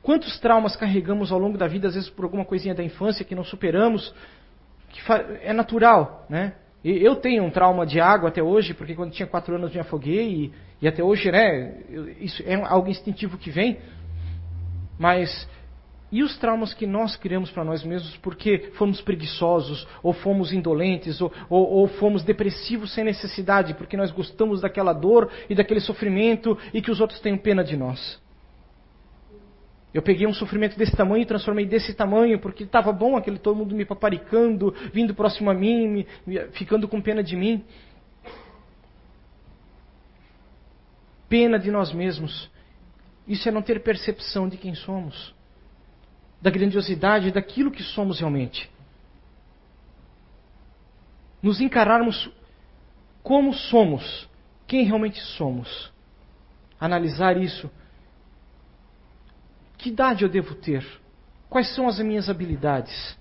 Quantos 0.02 0.40
traumas 0.40 0.76
carregamos 0.76 1.32
ao 1.32 1.40
longo 1.40 1.58
da 1.58 1.68
vida, 1.68 1.90
às 1.90 1.96
vezes 1.96 2.10
por 2.10 2.24
alguma 2.24 2.46
coisinha 2.46 2.74
da 2.74 2.84
infância 2.84 3.26
que 3.26 3.36
não 3.36 3.44
superamos, 3.44 4.14
que 4.98 5.12
é 5.44 5.54
natural, 5.54 6.26
né? 6.30 6.54
Eu 6.84 7.16
tenho 7.16 7.44
um 7.44 7.50
trauma 7.50 7.86
de 7.86 8.00
água 8.00 8.30
até 8.30 8.42
hoje, 8.42 8.74
porque 8.74 8.96
quando 8.96 9.12
tinha 9.12 9.28
quatro 9.28 9.56
anos 9.56 9.74
me 9.74 9.80
afoguei 9.80 10.46
e, 10.46 10.54
e 10.82 10.88
até 10.88 11.04
hoje, 11.04 11.32
né? 11.32 11.74
Isso 12.20 12.42
é 12.46 12.56
algo 12.56 12.90
instintivo 12.90 13.38
que 13.38 13.50
vem. 13.50 13.78
Mas 14.98 15.48
E 16.10 16.24
os 16.24 16.38
traumas 16.38 16.74
que 16.74 16.88
nós 16.88 17.18
criamos 17.18 17.52
para 17.52 17.66
nós 17.66 17.84
mesmos 17.84 18.16
porque 18.18 18.72
fomos 18.78 19.02
preguiçosos, 19.02 19.86
ou 20.02 20.14
fomos 20.14 20.54
indolentes, 20.54 21.20
ou, 21.20 21.32
ou, 21.50 21.70
ou, 21.70 21.88
fomos 21.88 22.24
depressivos 22.24 22.94
sem 22.94 23.04
necessidade, 23.04 23.74
porque 23.74 23.98
nós 23.98 24.12
gostamos 24.12 24.62
daquela 24.62 24.94
dor 24.94 25.30
e 25.50 25.56
daquele 25.56 25.82
sofrimento 25.82 26.58
e 26.74 26.82
que 26.82 26.92
os 26.92 27.02
outros 27.02 27.20
tenham 27.20 27.38
pena 27.38 27.64
de 27.64 27.76
nós. 27.76 28.22
Eu 29.94 30.02
peguei 30.02 30.28
um 30.28 30.34
sofrimento 30.34 30.78
desse 30.78 30.96
tamanho 30.96 31.24
e 31.24 31.26
transformei 31.26 31.66
desse 31.66 31.94
tamanho 31.94 32.40
porque 32.40 32.64
estava 32.64 32.92
bom 32.92 33.16
aquele 33.16 33.40
todo 33.40 33.56
mundo 33.56 33.74
me 33.74 33.86
paparicando, 33.86 34.74
vindo 34.94 35.16
próximo 35.16 35.50
a 35.50 35.54
mim, 35.54 36.06
me, 36.26 36.40
ficando 36.52 36.88
com 36.88 37.02
pena 37.02 37.24
de 37.24 37.36
mim. 37.36 37.64
Pena 41.30 41.58
de 41.58 41.72
nós 41.72 41.92
mesmos. 41.94 42.50
Isso 43.28 43.48
é 43.48 43.52
não 43.52 43.62
ter 43.62 43.82
percepção 43.82 44.48
de 44.48 44.58
quem 44.58 44.76
somos 44.76 45.36
da 46.42 46.50
grandiosidade 46.50 47.32
daquilo 47.32 47.72
que 47.72 47.84
somos 47.84 48.20
realmente. 48.20 48.70
Nos 51.42 51.60
encararmos 51.60 52.30
como 53.24 53.54
somos, 53.54 54.30
quem 54.66 54.86
realmente 54.86 55.20
somos. 55.20 55.92
Analisar 56.80 57.38
isso. 57.38 57.70
Que 59.78 59.90
idade 59.90 60.24
eu 60.24 60.30
devo 60.30 60.56
ter? 60.56 60.86
Quais 61.50 61.74
são 61.76 61.88
as 61.88 62.00
minhas 62.00 62.30
habilidades? 62.30 63.18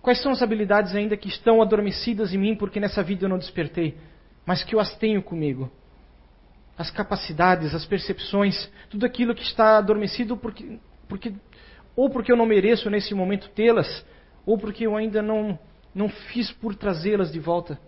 Quais 0.00 0.20
são 0.20 0.32
as 0.32 0.42
habilidades 0.42 0.94
ainda 0.94 1.16
que 1.16 1.28
estão 1.28 1.62
adormecidas 1.62 2.34
em 2.34 2.38
mim 2.38 2.56
porque 2.56 2.80
nessa 2.80 3.02
vida 3.02 3.24
eu 3.24 3.28
não 3.28 3.38
despertei, 3.38 3.96
mas 4.44 4.64
que 4.64 4.74
eu 4.74 4.80
as 4.80 4.96
tenho 4.96 5.22
comigo? 5.22 5.70
As 6.76 6.90
capacidades, 6.90 7.74
as 7.74 7.86
percepções, 7.86 8.68
tudo 8.90 9.06
aquilo 9.06 9.34
que 9.34 9.42
está 9.42 9.78
adormecido 9.78 10.36
porque, 10.36 10.78
porque 11.08 11.32
ou 11.94 12.10
porque 12.10 12.32
eu 12.32 12.36
não 12.36 12.46
mereço 12.46 12.90
nesse 12.90 13.14
momento 13.14 13.50
tê-las, 13.50 14.04
ou 14.44 14.58
porque 14.58 14.86
eu 14.86 14.96
ainda 14.96 15.22
não, 15.22 15.58
não 15.94 16.08
fiz 16.08 16.50
por 16.50 16.74
trazê-las 16.74 17.30
de 17.30 17.38
volta. 17.38 17.78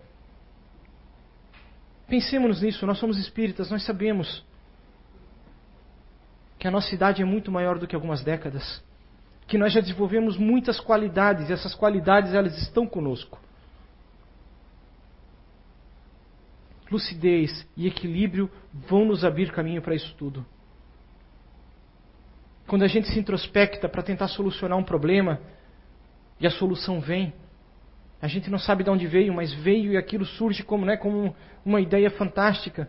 Pensemos 2.07 2.61
nisso, 2.61 2.87
nós 2.87 2.99
somos 2.99 3.19
espíritas, 3.19 3.71
nós 3.71 3.83
sabemos 3.83 4.45
que 6.65 6.69
a 6.69 6.71
nossa 6.71 6.95
idade 6.95 7.21
é 7.21 7.27
muito 7.27 7.53
maior 7.53 7.79
do 7.79 7.87
que 7.87 7.95
algumas 7.95 8.25
décadas, 8.25 8.83
que 9.47 9.59
nós 9.59 9.71
já 9.71 9.83
desenvolvemos 9.83 10.39
muitas 10.39 10.81
qualidades, 10.81 11.51
e 11.51 11.53
essas 11.53 11.75
qualidades 11.75 12.33
elas 12.33 12.57
estão 12.57 12.87
conosco. 12.87 13.39
Lucidez 16.91 17.69
e 17.77 17.87
equilíbrio 17.87 18.51
vão 18.89 19.05
nos 19.05 19.27
abrir 19.27 19.53
caminho 19.53 19.83
para 19.83 19.95
isso 19.95 20.15
tudo. 20.17 20.43
Quando 22.67 22.85
a 22.85 22.89
gente 22.89 23.09
se 23.09 23.19
introspecta 23.19 23.87
para 23.87 24.03
tentar 24.03 24.29
solucionar 24.29 24.79
um 24.79 24.85
problema 24.85 25.43
e 26.41 26.47
a 26.47 26.51
solução 26.51 26.99
vem, 26.99 27.35
a 28.23 28.27
gente 28.27 28.49
não 28.49 28.59
sabe 28.59 28.85
de 28.85 28.89
onde 28.89 29.07
veio, 29.07 29.35
mas 29.35 29.53
veio 29.53 29.93
e 29.93 29.99
aquilo 29.99 30.25
surge 30.25 30.63
como, 30.63 30.87
né, 30.87 30.97
como 30.97 31.37
uma 31.63 31.83
ideia 31.83 32.11
fantástica. 32.11 32.89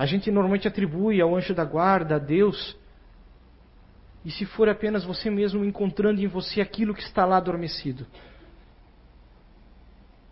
A 0.00 0.06
gente 0.06 0.30
normalmente 0.30 0.66
atribui 0.66 1.20
ao 1.20 1.36
anjo 1.36 1.54
da 1.54 1.62
guarda, 1.62 2.16
a 2.16 2.18
Deus. 2.18 2.74
E 4.24 4.30
se 4.30 4.46
for 4.46 4.66
apenas 4.66 5.04
você 5.04 5.28
mesmo 5.28 5.62
encontrando 5.62 6.22
em 6.22 6.26
você 6.26 6.62
aquilo 6.62 6.94
que 6.94 7.02
está 7.02 7.26
lá 7.26 7.36
adormecido? 7.36 8.06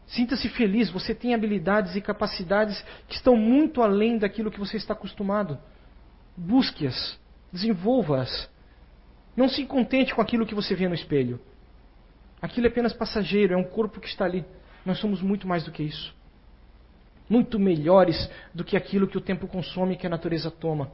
Sinta-se 0.07 0.48
feliz, 0.48 0.88
você 0.88 1.14
tem 1.14 1.35
habilidades 1.35 1.94
e 1.96 2.00
capacidades 2.00 2.83
que 3.07 3.16
estão 3.16 3.37
muito 3.37 3.83
além 3.83 4.16
daquilo 4.16 4.50
que 4.50 4.59
você 4.59 4.78
está 4.78 4.94
acostumado. 4.94 5.59
Busque-as. 6.35 7.20
Desenvolva-as. 7.52 8.48
Não 9.37 9.50
se 9.50 9.66
contente 9.66 10.14
com 10.14 10.22
aquilo 10.22 10.46
que 10.46 10.54
você 10.54 10.74
vê 10.74 10.88
no 10.88 10.94
espelho. 10.94 11.38
Aquilo 12.40 12.68
é 12.68 12.70
apenas 12.70 12.94
passageiro, 12.94 13.52
é 13.52 13.57
um 13.59 13.64
corpo 13.64 14.00
que 14.00 14.09
está 14.09 14.24
ali. 14.24 14.46
Nós 14.83 14.98
somos 14.98 15.20
muito 15.20 15.46
mais 15.46 15.62
do 15.64 15.70
que 15.70 15.83
isso. 15.83 16.16
Muito 17.28 17.58
melhores 17.58 18.30
do 18.54 18.64
que 18.64 18.76
aquilo 18.76 19.06
que 19.06 19.18
o 19.18 19.20
tempo 19.20 19.46
consome 19.46 19.94
e 19.94 19.96
que 19.96 20.06
a 20.06 20.10
natureza 20.10 20.50
toma. 20.50 20.90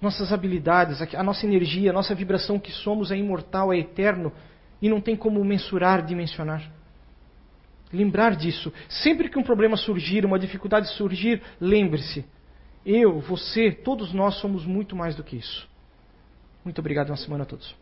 Nossas 0.00 0.32
habilidades, 0.32 1.00
a 1.14 1.22
nossa 1.22 1.46
energia, 1.46 1.90
a 1.90 1.92
nossa 1.92 2.14
vibração 2.14 2.58
que 2.58 2.72
somos 2.72 3.10
é 3.10 3.16
imortal, 3.16 3.72
é 3.72 3.78
eterno 3.78 4.32
e 4.80 4.88
não 4.88 5.00
tem 5.00 5.14
como 5.14 5.44
mensurar, 5.44 6.04
dimensionar. 6.04 6.70
Lembrar 7.92 8.34
disso. 8.34 8.72
Sempre 8.88 9.28
que 9.28 9.38
um 9.38 9.42
problema 9.42 9.76
surgir, 9.76 10.24
uma 10.24 10.38
dificuldade 10.38 10.88
surgir, 10.96 11.42
lembre-se 11.60 12.24
eu, 12.84 13.20
você, 13.20 13.70
todos 13.70 14.12
nós 14.12 14.36
somos 14.36 14.64
muito 14.64 14.96
mais 14.96 15.14
do 15.14 15.22
que 15.22 15.36
isso. 15.36 15.68
Muito 16.64 16.78
obrigado, 16.78 17.10
uma 17.10 17.16
semana 17.16 17.44
a 17.44 17.46
todos. 17.46 17.74